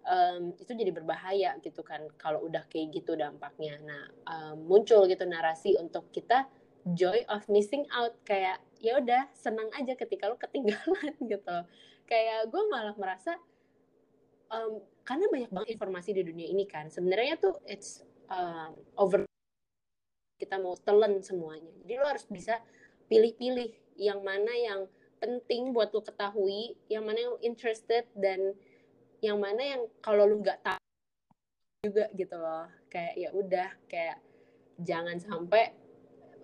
um, 0.09 0.57
itu 0.57 0.73
jadi 0.73 0.91
berbahaya 0.91 1.51
gitu 1.61 1.85
kan 1.85 2.09
kalau 2.17 2.45
udah 2.49 2.65
kayak 2.67 2.97
gitu 2.97 3.15
dampaknya. 3.15 3.79
Nah 3.85 4.05
um, 4.27 4.57
muncul 4.67 5.05
gitu 5.07 5.25
narasi 5.29 5.77
untuk 5.77 6.09
kita 6.11 6.49
joy 6.97 7.23
of 7.29 7.45
missing 7.53 7.85
out 7.93 8.17
kayak 8.25 8.59
ya 8.81 8.97
udah 8.99 9.29
senang 9.37 9.69
aja 9.77 9.93
ketika 9.95 10.27
lo 10.31 10.41
ketinggalan 10.41 11.15
gitu. 11.33 11.57
Kayak 12.09 12.49
gue 12.49 12.63
malah 12.73 12.97
merasa 12.97 13.37
um, 14.49 14.81
karena 15.05 15.29
banyak 15.29 15.51
banget 15.53 15.69
informasi 15.77 16.17
di 16.17 16.23
dunia 16.25 16.49
ini 16.49 16.65
kan 16.65 16.89
sebenarnya 16.89 17.37
tuh 17.37 17.57
it's 17.69 18.05
um, 18.33 18.73
over 18.97 19.29
kita 20.39 20.57
mau 20.63 20.79
telan 20.79 21.21
semuanya. 21.21 21.71
Jadi 21.85 21.95
lo 21.99 22.07
harus 22.07 22.25
bisa 22.31 22.63
pilih-pilih 23.11 23.75
yang 23.99 24.23
mana 24.23 24.55
yang 24.55 24.87
penting 25.19 25.75
buat 25.75 25.91
lo 25.91 26.01
ketahui, 26.01 26.79
yang 26.87 27.03
mana 27.03 27.19
yang 27.19 27.37
interested 27.43 28.07
dan 28.15 28.55
yang 29.19 29.43
mana 29.43 29.59
yang 29.59 29.83
kalau 29.99 30.25
lu 30.25 30.39
nggak 30.39 30.63
tahu 30.63 30.79
juga 31.83 32.07
gitu 32.15 32.39
loh 32.39 32.67
kayak 32.91 33.15
ya 33.19 33.31
udah 33.35 33.71
kayak 33.91 34.19
jangan 34.79 35.19
sampai 35.19 35.75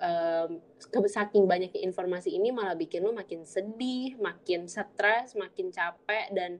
um, 0.02 0.59
saking 1.07 1.46
banyaknya 1.46 1.83
informasi 1.87 2.35
ini 2.35 2.50
malah 2.50 2.74
bikin 2.74 3.07
lu 3.07 3.14
makin 3.14 3.46
sedih, 3.46 4.18
makin 4.18 4.66
stres, 4.66 5.38
makin 5.38 5.70
capek 5.70 6.35
dan 6.35 6.59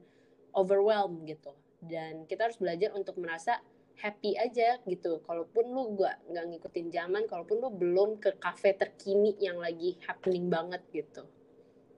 overwhelmed 0.55 1.27
gitu. 1.27 1.51
Dan 1.83 2.25
kita 2.31 2.49
harus 2.49 2.59
belajar 2.59 2.95
untuk 2.95 3.19
merasa 3.19 3.61
happy 4.03 4.31
aja 4.47 4.79
gitu. 4.93 5.13
Kalaupun 5.27 5.65
lu 5.75 5.83
gak 6.01 6.17
nggak 6.31 6.45
ngikutin 6.51 6.87
zaman, 6.97 7.23
kalaupun 7.31 7.57
lu 7.63 7.69
belum 7.81 8.11
ke 8.25 8.31
cafe 8.45 8.71
terkini 8.81 9.31
yang 9.47 9.59
lagi 9.65 9.91
happening 10.07 10.47
banget 10.55 10.83
gitu. 10.99 11.23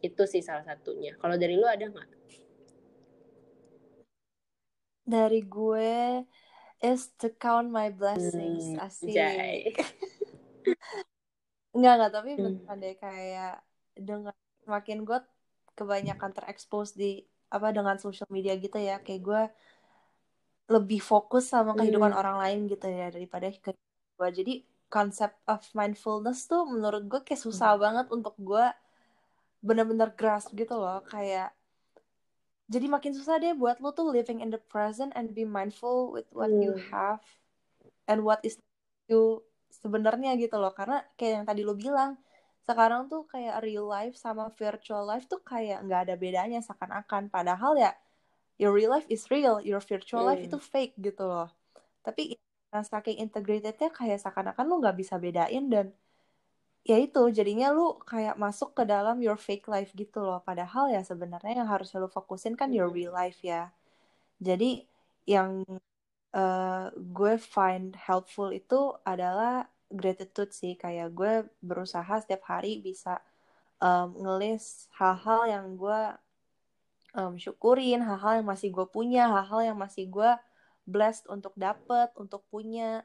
Itu 0.09 0.23
sih 0.33 0.43
salah 0.49 0.65
satunya. 0.71 1.13
Kalau 1.21 1.37
dari 1.43 1.55
lu 1.61 1.67
ada 1.67 1.87
nggak? 1.93 2.09
dari 5.13 5.41
gue 5.55 5.91
is 6.91 7.03
to 7.21 7.29
count 7.43 7.69
my 7.79 7.89
blessings 8.01 8.65
Hmm, 8.71 8.81
asik. 8.87 9.75
Enggak, 11.75 11.95
enggak, 11.97 12.11
tapi 12.17 12.31
Hmm. 12.37 12.45
beneran 12.45 12.79
deh 12.85 12.95
kayak 13.05 13.51
dengan 14.09 14.35
semakin 14.65 14.99
gue 15.09 15.19
kebanyakan 15.79 16.31
terekspos 16.37 16.89
di 17.01 17.07
apa 17.55 17.69
dengan 17.77 17.97
social 18.05 18.29
media 18.37 18.53
gitu 18.65 18.79
ya, 18.89 18.95
kayak 19.05 19.21
gue 19.29 19.41
lebih 20.75 21.01
fokus 21.11 21.45
sama 21.55 21.73
kehidupan 21.79 22.11
Hmm. 22.11 22.21
orang 22.21 22.37
lain 22.43 22.59
gitu 22.73 22.87
ya 22.91 23.07
daripada 23.15 23.47
ke 23.65 23.71
gue. 24.19 24.29
Jadi 24.39 24.53
konsep 24.91 25.31
of 25.51 25.63
mindfulness 25.79 26.47
tuh 26.51 26.63
menurut 26.67 27.03
gue 27.11 27.21
kayak 27.27 27.43
susah 27.47 27.75
banget 27.79 28.07
untuk 28.17 28.35
gue 28.39 28.65
bener-bener 29.67 30.09
grasp 30.19 30.51
gitu 30.61 30.75
loh, 30.79 31.03
kayak 31.13 31.51
jadi 32.67 32.87
makin 32.91 33.13
susah 33.15 33.39
deh 33.39 33.55
buat 33.55 33.79
lo 33.83 33.95
tuh 33.95 34.11
living 34.11 34.43
in 34.43 34.51
the 34.51 34.59
present 34.73 35.15
and 35.15 35.31
be 35.39 35.47
mindful 35.47 36.11
with 36.11 36.27
what 36.35 36.51
you 36.59 36.75
Hmm. 36.75 36.81
have 36.91 37.23
and 38.11 38.23
what 38.27 38.43
is 38.43 38.59
you 39.11 39.43
sebenarnya 39.71 40.35
gitu 40.39 40.57
loh 40.59 40.73
karena 40.75 41.03
kayak 41.19 41.43
yang 41.43 41.47
tadi 41.47 41.63
lo 41.63 41.75
bilang 41.79 42.19
sekarang 42.67 43.07
tuh 43.07 43.23
kayak 43.31 43.63
real 43.63 43.87
life 43.87 44.15
sama 44.19 44.51
virtual 44.59 45.07
life 45.07 45.27
tuh 45.31 45.39
kayak 45.43 45.79
nggak 45.87 46.01
ada 46.11 46.15
bedanya 46.19 46.59
seakan-akan 46.59 47.31
padahal 47.31 47.79
ya 47.79 47.95
your 48.61 48.73
real 48.77 48.91
life 48.95 49.07
is 49.13 49.23
real 49.35 49.57
your 49.63 49.81
virtual 49.83 50.25
life 50.29 50.41
Hmm. 50.41 50.47
itu 50.47 50.59
fake 50.73 50.95
gitu 51.07 51.23
loh 51.29 51.49
tapi 52.07 52.37
karena 52.71 52.83
saking 52.87 53.19
integratednya 53.25 53.89
kayak 53.99 54.19
seakan-akan 54.23 54.65
lo 54.69 54.75
nggak 54.83 54.97
bisa 55.01 55.15
bedain 55.25 55.65
dan 55.75 55.87
ya 56.91 56.97
itu 57.07 57.21
jadinya 57.39 57.67
lu 57.77 57.99
kayak 58.11 58.35
masuk 58.45 58.71
ke 58.79 58.83
dalam 58.93 59.17
your 59.25 59.39
fake 59.47 59.67
life 59.75 59.91
gitu 60.01 60.19
loh 60.27 60.39
padahal 60.49 60.85
ya 60.95 61.01
sebenarnya 61.11 61.53
yang 61.61 61.69
harus 61.75 61.89
lu 61.99 62.09
fokusin 62.17 62.55
kan 62.61 62.71
your 62.77 62.87
Hmm. 62.87 62.97
real 62.97 63.13
life 63.21 63.41
ya 63.43 63.75
jadi 64.49 64.87
yang 65.35 65.51
eh, 66.37 66.87
gue 67.19 67.35
find 67.55 67.89
helpful 68.09 68.51
itu 68.61 68.81
adalah 69.13 69.67
gratitude 70.01 70.53
sih 70.61 70.73
kayak 70.83 71.09
gue 71.19 71.33
berusaha 71.63 72.15
setiap 72.23 72.43
hari 72.53 72.83
bisa 72.89 73.23
um, 73.83 74.09
ngelis 74.23 74.65
hal-hal 74.99 75.43
yang 75.55 75.67
gue 75.83 76.01
um, 77.17 77.35
syukurin 77.41 78.05
hal-hal 78.05 78.45
yang 78.45 78.49
masih 78.53 78.69
gue 78.71 78.87
punya 78.87 79.27
hal-hal 79.33 79.61
yang 79.73 79.79
masih 79.81 80.05
gue 80.07 80.31
blessed 80.87 81.27
untuk 81.33 81.57
dapet 81.59 82.13
untuk 82.15 82.45
punya 82.53 83.03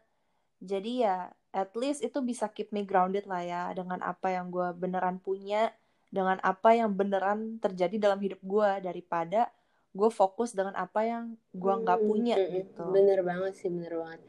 jadi 0.62 0.92
ya 0.94 1.18
at 1.52 1.74
least 1.74 2.06
itu 2.06 2.20
bisa 2.22 2.46
keep 2.52 2.70
me 2.76 2.86
grounded 2.86 3.26
lah 3.26 3.42
ya 3.42 3.64
dengan 3.74 4.00
apa 4.04 4.30
yang 4.36 4.54
gue 4.54 4.68
beneran 4.78 5.18
punya 5.18 5.74
dengan 6.12 6.38
apa 6.44 6.76
yang 6.76 6.92
beneran 6.94 7.58
terjadi 7.64 7.96
dalam 7.98 8.20
hidup 8.22 8.40
gue 8.44 8.70
daripada 8.84 9.50
gue 9.92 10.10
fokus 10.12 10.56
dengan 10.56 10.76
apa 10.78 11.04
yang 11.04 11.24
gue 11.56 11.74
nggak 11.84 12.00
Hmm, 12.00 12.08
punya 12.08 12.36
hmm, 12.38 12.48
hmm. 12.48 12.56
gitu 12.60 12.84
Bener 12.96 13.20
banget 13.24 13.54
sih, 13.60 13.70
bener 13.72 13.94
banget. 14.00 14.22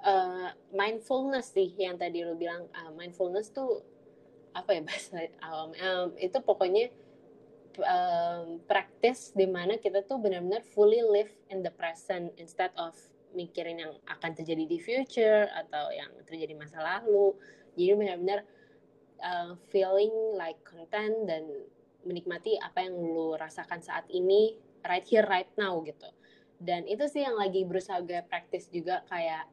Eh, 0.00 0.48
mindfulness 0.72 1.52
sih 1.52 1.68
yang 1.76 2.00
tadi 2.00 2.24
lu 2.24 2.32
bilang 2.34 2.64
ah, 2.72 2.88
mindfulness 2.96 3.52
tuh 3.52 3.84
apa 4.56 4.70
ya 4.74 4.80
bahasa 4.88 5.28
awam 5.44 5.70
Em, 5.76 6.08
itu 6.18 6.38
pokoknya 6.42 6.88
um, 7.78 8.58
practice 8.66 9.30
di 9.36 9.46
mana 9.46 9.78
kita 9.78 10.02
tuh 10.02 10.18
benar-benar 10.18 10.64
fully 10.74 11.02
live 11.04 11.30
in 11.52 11.62
the 11.62 11.70
present 11.70 12.34
instead 12.40 12.74
of 12.74 12.96
mikirin 13.34 13.78
yang 13.78 13.92
akan 14.10 14.34
terjadi 14.34 14.66
di 14.66 14.78
future 14.82 15.46
atau 15.54 15.90
yang 15.94 16.10
terjadi 16.26 16.54
masa 16.58 16.82
lalu. 16.82 17.34
Jadi 17.78 17.92
benar-benar 17.94 18.40
uh, 19.22 19.54
feeling 19.70 20.12
like 20.34 20.58
content 20.66 21.14
dan 21.30 21.46
menikmati 22.02 22.56
apa 22.58 22.88
yang 22.88 22.96
lu 22.96 23.36
rasakan 23.36 23.84
saat 23.84 24.08
ini 24.10 24.56
right 24.88 25.04
here 25.06 25.26
right 25.28 25.50
now 25.60 25.78
gitu. 25.84 26.08
Dan 26.60 26.84
itu 26.84 27.08
sih 27.08 27.24
yang 27.24 27.40
lagi 27.40 27.64
berusaha 27.64 28.04
gue 28.04 28.20
practice 28.28 28.68
juga 28.68 29.00
kayak 29.08 29.48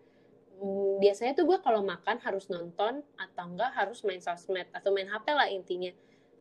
mm, 0.60 1.00
biasanya 1.00 1.40
tuh 1.40 1.46
gue 1.48 1.60
kalau 1.64 1.84
makan 1.84 2.20
harus 2.20 2.52
nonton 2.52 3.04
atau 3.16 3.46
enggak 3.48 3.72
harus 3.76 4.04
main 4.04 4.20
sosmed 4.20 4.68
atau 4.76 4.92
main 4.92 5.08
HP 5.08 5.28
lah 5.32 5.48
intinya. 5.48 5.92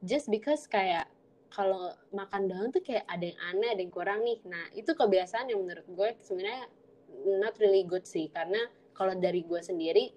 Just 0.03 0.31
because 0.31 0.67
kayak 0.67 1.07
kalau 1.51 1.95
makan 2.13 2.51
doang 2.51 2.69
tuh 2.75 2.83
kayak 2.83 3.07
ada 3.07 3.27
yang 3.31 3.41
aneh 3.55 3.69
ada 3.73 3.81
yang 3.83 3.95
kurang 3.95 4.21
nih. 4.23 4.39
Nah 4.47 4.71
itu 4.75 4.93
kebiasaan 4.93 5.51
yang 5.51 5.63
menurut 5.63 5.87
gue 5.87 6.09
sebenarnya 6.23 6.67
not 7.41 7.55
really 7.63 7.87
good 7.87 8.05
sih. 8.05 8.29
Karena 8.31 8.61
kalau 8.93 9.15
dari 9.17 9.43
gue 9.47 9.61
sendiri 9.63 10.13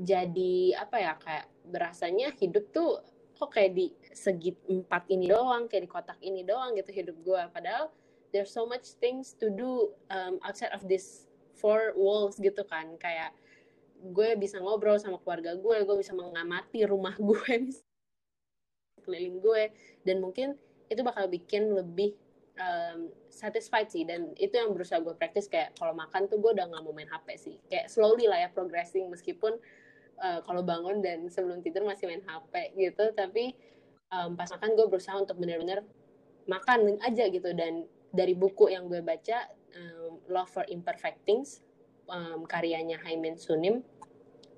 jadi 0.00 0.74
apa 0.78 0.96
ya 0.98 1.12
kayak 1.18 1.46
berasanya 1.70 2.34
hidup 2.34 2.68
tuh 2.74 2.98
kok 3.34 3.50
kayak 3.50 3.74
di 3.74 3.86
segi 4.14 4.54
empat 4.70 5.10
ini 5.10 5.30
doang 5.30 5.66
kayak 5.70 5.86
di 5.86 5.90
kotak 5.90 6.18
ini 6.22 6.42
doang 6.42 6.74
gitu 6.74 6.90
hidup 6.90 7.16
gue. 7.22 7.42
Padahal 7.54 7.90
there's 8.34 8.50
so 8.50 8.66
much 8.66 8.98
things 8.98 9.34
to 9.38 9.50
do 9.50 9.94
um, 10.10 10.42
outside 10.42 10.74
of 10.74 10.82
this 10.90 11.30
four 11.54 11.94
walls 11.94 12.36
gitu 12.36 12.66
kan. 12.66 12.98
Kayak 12.98 13.32
gue 14.04 14.36
bisa 14.36 14.60
ngobrol 14.60 15.00
sama 15.00 15.16
keluarga 15.24 15.56
gue 15.56 15.76
gue 15.80 15.96
bisa 15.96 16.12
mengamati 16.12 16.84
rumah 16.84 17.16
gue 17.16 17.72
keliling 19.04 19.38
gue. 19.38 19.70
Dan 20.02 20.24
mungkin 20.24 20.56
itu 20.88 21.00
bakal 21.04 21.28
bikin 21.28 21.72
lebih 21.76 22.16
um, 22.56 23.12
satisfied 23.28 23.92
sih. 23.92 24.02
Dan 24.08 24.32
itu 24.40 24.56
yang 24.56 24.72
berusaha 24.72 24.98
gue 25.04 25.14
praktis 25.14 25.46
kayak 25.46 25.76
kalau 25.76 25.92
makan 25.92 26.26
tuh 26.26 26.40
gue 26.40 26.50
udah 26.56 26.66
nggak 26.66 26.82
mau 26.82 26.96
main 26.96 27.08
HP 27.08 27.28
sih. 27.36 27.56
Kayak 27.68 27.92
slowly 27.92 28.26
lah 28.26 28.42
ya 28.42 28.48
progressing. 28.50 29.06
Meskipun 29.12 29.54
uh, 30.18 30.40
kalau 30.42 30.64
bangun 30.64 31.04
dan 31.04 31.28
sebelum 31.28 31.60
tidur 31.60 31.84
masih 31.84 32.08
main 32.08 32.24
HP 32.24 32.74
gitu. 32.74 33.12
Tapi 33.12 33.54
um, 34.10 34.34
pas 34.34 34.48
makan 34.48 34.70
gue 34.74 34.86
berusaha 34.88 35.16
untuk 35.20 35.36
benar-benar 35.36 35.84
makan 36.48 36.98
aja 37.04 37.28
gitu. 37.28 37.52
Dan 37.52 37.86
dari 38.14 38.32
buku 38.32 38.72
yang 38.72 38.88
gue 38.88 39.04
baca 39.04 39.50
um, 39.76 40.22
Love 40.30 40.50
for 40.50 40.64
Imperfect 40.70 41.22
Things 41.28 41.60
um, 42.08 42.44
karyanya 42.46 43.00
Haimin 43.02 43.36
Sunim 43.36 43.82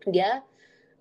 dia 0.06 0.42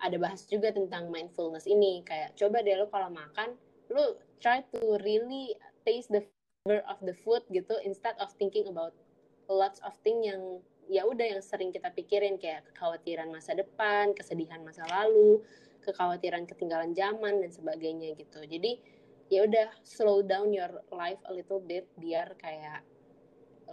ada 0.02 0.16
bahas 0.20 0.44
juga 0.44 0.72
tentang 0.72 1.08
mindfulness 1.08 1.64
ini 1.64 2.04
kayak 2.04 2.36
coba 2.36 2.60
deh 2.60 2.76
lo 2.76 2.86
kalau 2.92 3.08
makan 3.08 3.56
lo 3.88 4.20
try 4.42 4.60
to 4.74 5.00
really 5.06 5.56
taste 5.86 6.12
the 6.12 6.20
flavor 6.66 6.82
of 6.90 6.98
the 7.06 7.14
food 7.24 7.42
gitu 7.48 7.78
instead 7.86 8.18
of 8.18 8.28
thinking 8.36 8.66
about 8.68 8.92
lots 9.46 9.78
of 9.86 9.94
thing 10.02 10.26
yang 10.26 10.60
ya 10.86 11.02
udah 11.06 11.38
yang 11.38 11.42
sering 11.42 11.74
kita 11.74 11.90
pikirin 11.90 12.38
kayak 12.38 12.66
kekhawatiran 12.70 13.30
masa 13.30 13.58
depan, 13.58 14.14
kesedihan 14.14 14.62
masa 14.62 14.86
lalu, 14.86 15.42
kekhawatiran 15.82 16.46
ketinggalan 16.46 16.94
zaman 16.94 17.42
dan 17.42 17.50
sebagainya 17.50 18.14
gitu. 18.14 18.42
Jadi 18.46 18.78
ya 19.26 19.42
udah 19.46 19.68
slow 19.82 20.22
down 20.22 20.54
your 20.54 20.82
life 20.94 21.18
a 21.26 21.32
little 21.34 21.58
bit 21.58 21.90
biar 21.98 22.38
kayak 22.38 22.86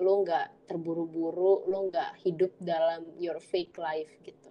lo 0.01 0.25
nggak 0.25 0.65
terburu-buru, 0.65 1.69
lo 1.69 1.93
nggak 1.93 2.17
hidup 2.25 2.49
dalam 2.57 3.05
your 3.21 3.37
fake 3.37 3.77
life 3.77 4.09
gitu. 4.25 4.42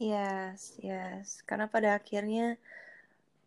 Yes, 0.00 0.80
yes. 0.80 1.44
Karena 1.48 1.66
pada 1.68 1.88
akhirnya 2.00 2.56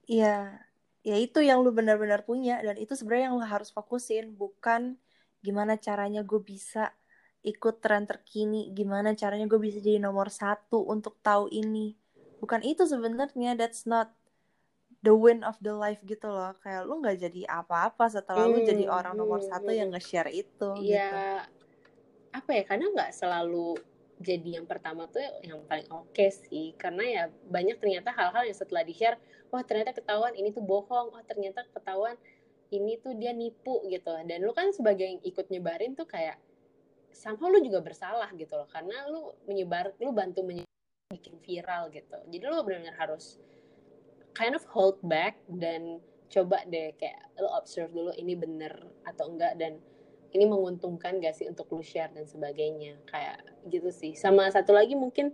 ya 0.06 0.62
ya 1.04 1.16
itu 1.26 1.40
yang 1.44 1.60
lu 1.66 1.72
benar-benar 1.76 2.22
punya 2.30 2.60
dan 2.66 2.76
itu 2.80 2.94
sebenarnya 2.96 3.26
yang 3.32 3.36
lu 3.42 3.46
harus 3.54 3.70
fokusin, 3.76 4.26
bukan 4.42 4.82
gimana 5.46 5.74
caranya 5.86 6.22
gue 6.24 6.40
bisa 6.54 6.94
ikut 7.44 7.76
tren 7.84 8.04
terkini, 8.12 8.72
gimana 8.78 9.10
caranya 9.22 9.46
gue 9.52 9.60
bisa 9.60 9.78
jadi 9.84 10.00
nomor 10.00 10.28
satu 10.32 10.80
untuk 10.94 11.20
tahu 11.28 11.46
ini. 11.52 11.98
Bukan 12.42 12.62
itu 12.64 12.84
sebenarnya, 12.88 13.52
that's 13.60 13.84
not 13.90 14.08
the 15.06 15.12
win 15.24 15.44
of 15.50 15.56
the 15.66 15.74
life 15.76 16.00
gitu 16.08 16.28
loh. 16.32 16.54
Kayak 16.64 16.82
lu 16.88 16.94
nggak 17.04 17.18
jadi 17.26 17.42
apa-apa 17.60 18.06
setelah 18.16 18.46
lu 18.52 18.60
jadi 18.64 18.84
Hmm, 18.84 18.96
orang 18.98 19.16
nomor 19.20 19.40
hmm, 19.40 19.50
satu 19.50 19.72
hmm. 19.72 19.80
yang 19.80 19.90
nge-share 19.94 20.32
itu 20.32 20.70
gitu. 20.92 21.18
ya 21.18 21.46
apa 22.34 22.50
ya 22.58 22.64
karena 22.66 22.86
nggak 22.94 23.12
selalu 23.20 23.78
jadi 24.24 24.64
yang 24.64 24.66
pertama 24.66 25.06
tuh 25.12 25.20
yang 25.44 25.60
paling 25.68 25.86
oke 25.92 26.26
sih. 26.32 26.72
Karena 26.80 27.04
ya 27.04 27.24
banyak 27.28 27.78
ternyata 27.78 28.16
hal-hal 28.16 28.48
yang 28.48 28.56
setelah 28.56 28.88
di 28.88 28.96
share 28.96 29.20
wah 29.52 29.62
ternyata 29.62 29.92
ketahuan 29.92 30.34
ini 30.40 30.56
tuh 30.56 30.64
bohong. 30.64 31.12
Wah 31.12 31.24
ternyata 31.28 31.68
ketahuan 31.76 32.16
ini 32.72 32.98
tuh 33.04 33.14
dia 33.20 33.36
nipu 33.36 33.84
gitu. 33.92 34.16
Dan 34.24 34.48
lu 34.48 34.56
kan 34.56 34.72
sebagai 34.72 35.04
yang 35.04 35.20
ikut 35.22 35.52
nyebarin 35.52 35.94
tuh 35.94 36.08
kayak 36.08 36.40
somehow 37.12 37.52
lu 37.52 37.60
juga 37.60 37.84
bersalah 37.84 38.32
gitu 38.40 38.56
loh. 38.56 38.66
Karena 38.72 39.06
lu 39.12 39.36
menyebar 39.46 39.92
lu 40.00 40.16
bantu 40.16 40.42
menyebar 40.48 40.72
bikin 41.12 41.36
viral 41.44 41.92
gitu. 41.92 42.18
Jadi 42.32 42.44
lu 42.48 42.64
benar-benar 42.64 42.96
harus 42.98 43.38
kind 44.34 44.58
of 44.58 44.64
hold 44.72 44.98
back 45.06 45.38
dan 45.46 46.02
coba 46.34 46.66
deh 46.66 46.90
kayak 46.98 47.22
lu 47.38 47.46
observe 47.54 47.94
dulu 47.94 48.10
ini 48.18 48.34
bener 48.34 48.74
atau 49.06 49.30
enggak. 49.30 49.60
Dan 49.60 49.78
ini 50.34 50.50
menguntungkan 50.50 51.22
gak 51.22 51.38
sih 51.38 51.46
untuk 51.46 51.70
lu 51.72 51.86
share 51.86 52.10
dan 52.12 52.26
sebagainya? 52.26 52.98
Kayak 53.06 53.46
gitu 53.70 53.94
sih. 53.94 54.18
Sama 54.18 54.50
satu 54.50 54.74
lagi 54.74 54.98
mungkin 54.98 55.32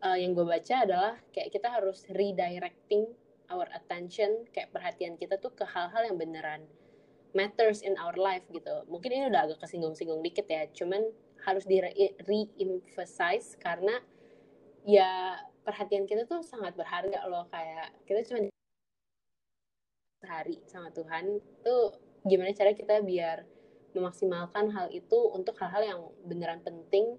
uh, 0.00 0.16
yang 0.16 0.32
gue 0.32 0.44
baca 0.44 0.84
adalah 0.84 1.14
kayak 1.30 1.52
kita 1.52 1.68
harus 1.68 2.08
redirecting 2.10 3.06
our 3.50 3.68
attention 3.74 4.46
kayak 4.54 4.70
perhatian 4.70 5.18
kita 5.18 5.36
tuh 5.36 5.52
ke 5.52 5.66
hal-hal 5.66 6.06
yang 6.06 6.16
beneran 6.16 6.64
matters 7.36 7.84
in 7.84 7.94
our 8.00 8.16
life 8.16 8.42
gitu. 8.50 8.82
Mungkin 8.90 9.10
ini 9.10 9.24
udah 9.30 9.50
agak 9.50 9.58
kesinggung-singgung 9.62 10.22
dikit 10.24 10.46
ya 10.50 10.66
cuman 10.72 11.04
harus 11.46 11.64
di 11.64 11.80
re-emphasize 12.26 13.56
karena 13.60 13.96
ya 14.84 15.40
perhatian 15.62 16.04
kita 16.08 16.26
tuh 16.26 16.42
sangat 16.42 16.74
berharga 16.74 17.22
loh. 17.28 17.46
Kayak 17.52 17.94
kita 18.06 18.20
cuma 18.26 18.38
sehari 20.20 20.56
sama 20.68 20.92
Tuhan 20.92 21.40
tuh 21.64 21.96
gimana 22.28 22.52
cara 22.52 22.76
kita 22.76 23.00
biar 23.00 23.46
memaksimalkan 23.96 24.70
hal 24.70 24.88
itu 24.94 25.18
untuk 25.34 25.58
hal-hal 25.58 25.82
yang 25.82 26.00
beneran 26.26 26.62
penting 26.62 27.18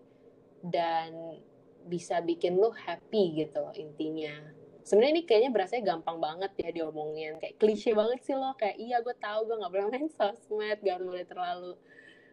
dan 0.61 1.41
bisa 1.85 2.21
bikin 2.21 2.57
lo 2.61 2.69
happy 2.73 3.41
gitu 3.45 3.57
loh 3.61 3.73
intinya. 3.73 4.33
Sebenarnya 4.81 5.13
ini 5.21 5.23
kayaknya 5.25 5.51
berasanya 5.53 5.83
gampang 5.93 6.17
banget 6.17 6.51
ya 6.57 6.69
diomongin. 6.73 7.37
Kayak 7.37 7.57
klise 7.61 7.93
banget 7.93 8.19
sih 8.25 8.33
lo. 8.33 8.53
Kayak 8.57 8.77
iya 8.81 8.97
gue 9.01 9.15
tahu 9.17 9.39
gue 9.49 9.55
nggak 9.61 9.71
boleh 9.71 9.87
main 9.89 10.09
sosmed 10.09 10.79
gak 10.81 10.99
boleh 11.01 11.25
terlalu 11.25 11.73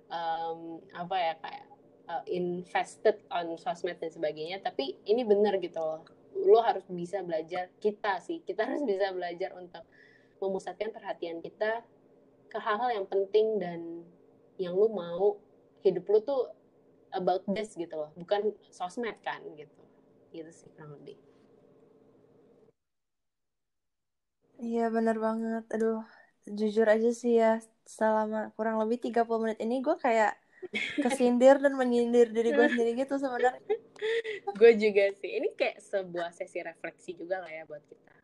um, 0.08 0.80
apa 0.96 1.16
ya 1.16 1.34
kayak 1.44 1.66
uh, 2.08 2.24
invested 2.28 3.16
on 3.28 3.52
sosmed 3.60 4.00
dan 4.00 4.10
sebagainya. 4.12 4.64
Tapi 4.64 4.96
ini 5.08 5.24
bener 5.24 5.60
gitu 5.60 5.80
loh. 5.80 6.04
Lo 6.38 6.60
harus 6.64 6.84
bisa 6.88 7.20
belajar 7.20 7.68
kita 7.80 8.20
sih 8.24 8.40
kita 8.44 8.64
harus 8.64 8.84
bisa 8.84 9.12
belajar 9.12 9.52
untuk 9.56 9.84
memusatkan 10.40 10.94
perhatian 10.94 11.44
kita 11.44 11.84
ke 12.48 12.58
hal-hal 12.58 13.02
yang 13.02 13.06
penting 13.06 13.60
dan 13.60 13.80
yang 14.58 14.74
lo 14.74 14.90
mau 14.90 15.38
hidup 15.86 16.04
lo 16.10 16.18
tuh 16.20 16.42
about 17.14 17.46
this 17.54 17.72
gitu 17.78 17.94
loh. 17.94 18.10
Bukan 18.18 18.52
sosmed 18.68 19.16
kan 19.22 19.40
gitu. 19.54 19.82
Gitu 20.34 20.50
sih 20.52 20.68
kurang 20.74 20.98
lebih. 21.00 21.16
Iya 24.58 24.90
bener 24.90 25.16
banget. 25.22 25.64
Aduh 25.72 26.02
jujur 26.48 26.86
aja 26.90 27.10
sih 27.14 27.38
ya 27.38 27.62
selama 27.86 28.52
kurang 28.58 28.76
lebih 28.82 29.00
30 29.00 29.40
menit 29.40 29.58
ini 29.64 29.80
gue 29.80 29.96
kayak 29.96 30.36
kesindir 31.00 31.56
dan 31.62 31.78
menyindir 31.78 32.28
diri 32.34 32.50
gue 32.52 32.66
sendiri 32.66 32.92
gitu 32.98 33.16
sebenarnya. 33.16 33.62
Gue 34.58 34.74
juga 34.74 35.14
sih. 35.16 35.38
Ini 35.38 35.54
kayak 35.54 35.78
sebuah 35.78 36.34
sesi 36.34 36.58
refleksi 36.60 37.14
juga 37.14 37.38
lah 37.40 37.50
ya 37.50 37.62
buat 37.64 37.80
kita. 37.86 38.14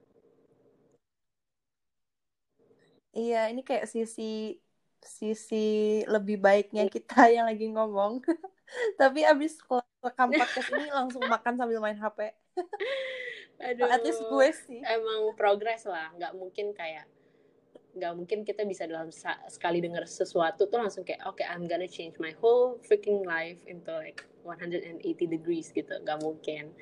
Iya 3.14 3.46
ini 3.46 3.62
kayak 3.62 3.86
sisi 3.86 4.58
sisi 5.04 6.00
lebih 6.08 6.40
baiknya 6.40 6.88
kita 6.88 7.28
yang 7.36 7.46
lagi 7.46 7.68
ngomong. 7.70 8.24
Tapi 9.00 9.22
abis 9.22 9.60
rekam 10.02 10.32
podcast 10.32 10.68
ini 10.72 10.88
langsung 10.90 11.22
makan 11.24 11.54
sambil 11.54 11.78
main 11.78 12.00
HP 12.00 12.32
Aduh, 13.62 13.86
at 13.94 14.02
least 14.02 14.22
gue 14.26 14.48
sih. 14.66 14.80
emang 14.82 15.34
progres 15.38 15.86
lah. 15.86 16.10
Nggak 16.18 16.32
mungkin 16.34 16.66
kayak 16.74 17.06
nggak 17.94 18.12
mungkin 18.18 18.42
kita 18.42 18.66
bisa 18.66 18.90
dalam 18.90 19.14
sekali 19.46 19.78
dengar 19.78 20.02
sesuatu 20.10 20.66
tuh 20.66 20.82
langsung 20.82 21.06
kayak 21.06 21.22
oke 21.30 21.38
okay, 21.38 21.46
I'm 21.46 21.70
gonna 21.70 21.86
change 21.86 22.18
my 22.18 22.34
whole 22.42 22.82
freaking 22.82 23.22
life 23.22 23.62
into 23.70 23.94
like 23.94 24.26
180 24.42 24.98
degrees 25.30 25.70
gitu. 25.70 25.94
Nggak 26.02 26.18
mungkin. 26.20 26.74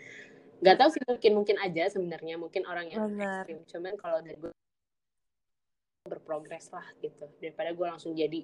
Nggak 0.65 0.77
tahu 0.79 0.89
sih 0.97 1.03
mungkin 1.05 1.33
mungkin 1.37 1.57
aja 1.61 1.85
sebenarnya. 1.93 2.35
Mungkin 2.41 2.63
orang 2.65 2.89
yang 2.89 3.13
Benar. 3.13 3.45
ekstrim. 3.45 3.61
Cuman 3.69 3.95
kalau 4.01 4.25
dari 4.25 4.39
gue 4.41 4.53
berprogres 6.07 6.67
lah 6.75 6.87
gitu. 6.99 7.31
Daripada 7.39 7.71
gue 7.71 7.87
langsung 7.87 8.13
jadi 8.13 8.43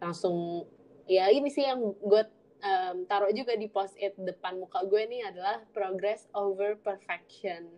langsung 0.00 0.66
ya 1.06 1.28
ini 1.28 1.52
sih 1.52 1.68
yang 1.68 1.78
gue 2.00 2.22
um, 2.64 2.96
taruh 3.06 3.30
juga 3.30 3.54
di 3.54 3.68
post 3.68 3.94
it 4.00 4.16
depan 4.16 4.58
muka 4.58 4.82
gue 4.88 5.02
nih 5.04 5.28
adalah 5.28 5.60
progress 5.76 6.26
over 6.32 6.80
perfection. 6.80 7.68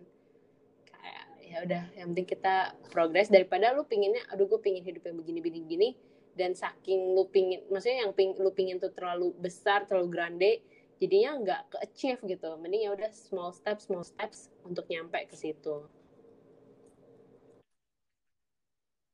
Kayak 0.87 1.25
ya 1.43 1.57
udah 1.67 1.83
yang 1.99 2.07
penting 2.15 2.27
kita 2.39 2.55
progress 2.89 3.27
daripada 3.27 3.75
lu 3.75 3.83
pinginnya 3.83 4.23
aduh 4.31 4.47
gue 4.47 4.59
pingin 4.63 4.81
hidup 4.81 5.03
yang 5.05 5.17
begini 5.19 5.39
begini 5.43 5.65
gini 5.67 5.89
dan 6.35 6.51
saking 6.55 7.15
lu 7.15 7.27
pingin 7.31 7.63
maksudnya 7.71 8.07
yang 8.07 8.11
ping, 8.11 8.35
lu 8.39 8.51
pingin 8.51 8.79
tuh 8.79 8.91
terlalu 8.91 9.31
besar 9.39 9.83
terlalu 9.87 10.07
grande 10.11 10.51
jadinya 11.03 11.35
nggak 11.43 11.61
ke 11.75 11.77
achieve 11.83 12.19
gitu. 12.23 12.55
Mending 12.55 12.87
ya 12.87 12.91
udah 12.95 13.11
small 13.11 13.51
steps 13.51 13.91
small 13.91 14.07
steps 14.07 14.47
untuk 14.63 14.87
nyampe 14.87 15.19
ke 15.27 15.35
situ 15.35 15.83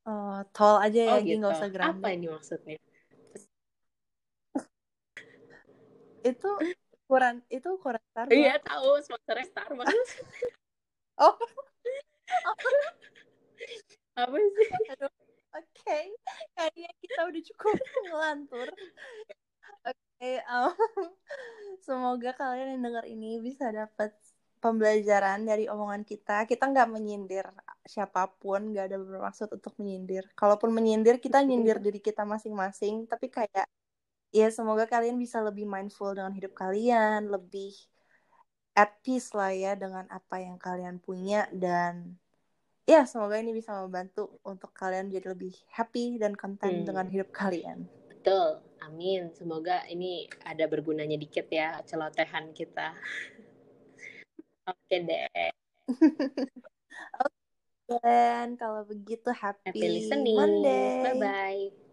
oh 0.10 0.40
tol 0.56 0.82
aja 0.82 1.00
ya 1.00 1.14
oh, 1.16 1.20
gitu. 1.22 1.38
nggak 1.42 1.54
usah 1.58 1.70
grande 1.70 2.02
apa 2.02 2.08
ini 2.14 2.28
maksudnya 2.30 2.78
itu 6.22 6.50
ukuran 7.12 7.42
itu 7.50 7.68
ukuran 7.76 8.02
Starbucks. 8.14 8.38
Iya 8.38 8.56
tahu 8.62 8.90
sponsornya 9.04 9.46
Starbucks. 9.50 10.10
oh. 11.26 11.36
Apa 14.16 14.38
sih? 14.38 14.70
Oke, 15.52 15.68
okay. 15.84 16.04
kayaknya 16.56 16.92
kita 17.04 17.20
udah 17.28 17.42
cukup 17.52 17.76
ngelantur. 18.08 18.70
Oke, 19.84 20.00
okay, 20.16 20.40
um, 20.48 20.72
semoga 21.86 22.32
kalian 22.32 22.80
yang 22.80 22.82
dengar 22.88 23.04
ini 23.04 23.44
bisa 23.44 23.68
dapat 23.68 24.16
pembelajaran 24.62 25.42
dari 25.44 25.66
omongan 25.66 26.06
kita. 26.06 26.46
Kita 26.46 26.70
nggak 26.70 26.88
menyindir 26.94 27.50
siapa 27.84 28.30
pun, 28.30 28.72
nggak 28.72 28.86
ada 28.94 28.98
bermaksud 29.02 29.50
untuk 29.52 29.74
menyindir. 29.82 30.30
Kalaupun 30.38 30.70
menyindir, 30.70 31.18
kita 31.18 31.42
nyindir 31.42 31.82
diri 31.86 31.98
kita 31.98 32.22
masing-masing. 32.24 33.10
Tapi 33.10 33.28
kayak 33.28 33.66
ya 34.32 34.48
semoga 34.54 34.86
kalian 34.88 35.18
bisa 35.18 35.42
lebih 35.42 35.66
mindful 35.66 36.14
dengan 36.14 36.32
hidup 36.32 36.54
kalian, 36.54 37.28
lebih 37.28 37.74
at 38.72 39.02
peace 39.04 39.36
lah 39.36 39.52
ya 39.52 39.76
dengan 39.76 40.08
apa 40.08 40.40
yang 40.40 40.56
kalian 40.56 41.04
punya 41.04 41.44
dan 41.52 42.16
ya 42.88 43.04
semoga 43.04 43.36
ini 43.36 43.52
bisa 43.52 43.76
membantu 43.84 44.40
untuk 44.48 44.72
kalian 44.72 45.12
jadi 45.12 45.36
lebih 45.36 45.52
happy 45.76 46.16
dan 46.16 46.40
content 46.40 46.84
hmm. 46.84 46.88
dengan 46.88 47.06
hidup 47.12 47.30
kalian. 47.36 47.84
Betul, 48.08 48.62
amin. 48.86 49.34
Semoga 49.34 49.82
ini 49.90 50.30
ada 50.46 50.70
bergunanya 50.70 51.18
dikit 51.18 51.50
ya 51.50 51.82
celotehan 51.84 52.54
kita. 52.54 52.94
Oke 54.72 54.98
deh. 55.04 55.52
Oke, 57.22 58.00
dan 58.00 58.56
kalau 58.56 58.88
begitu 58.88 59.30
happy, 59.36 59.68
happy 59.68 59.88
listening. 59.92 60.38
Monday. 60.40 60.96
Bye 61.04 61.16
bye. 61.20 61.91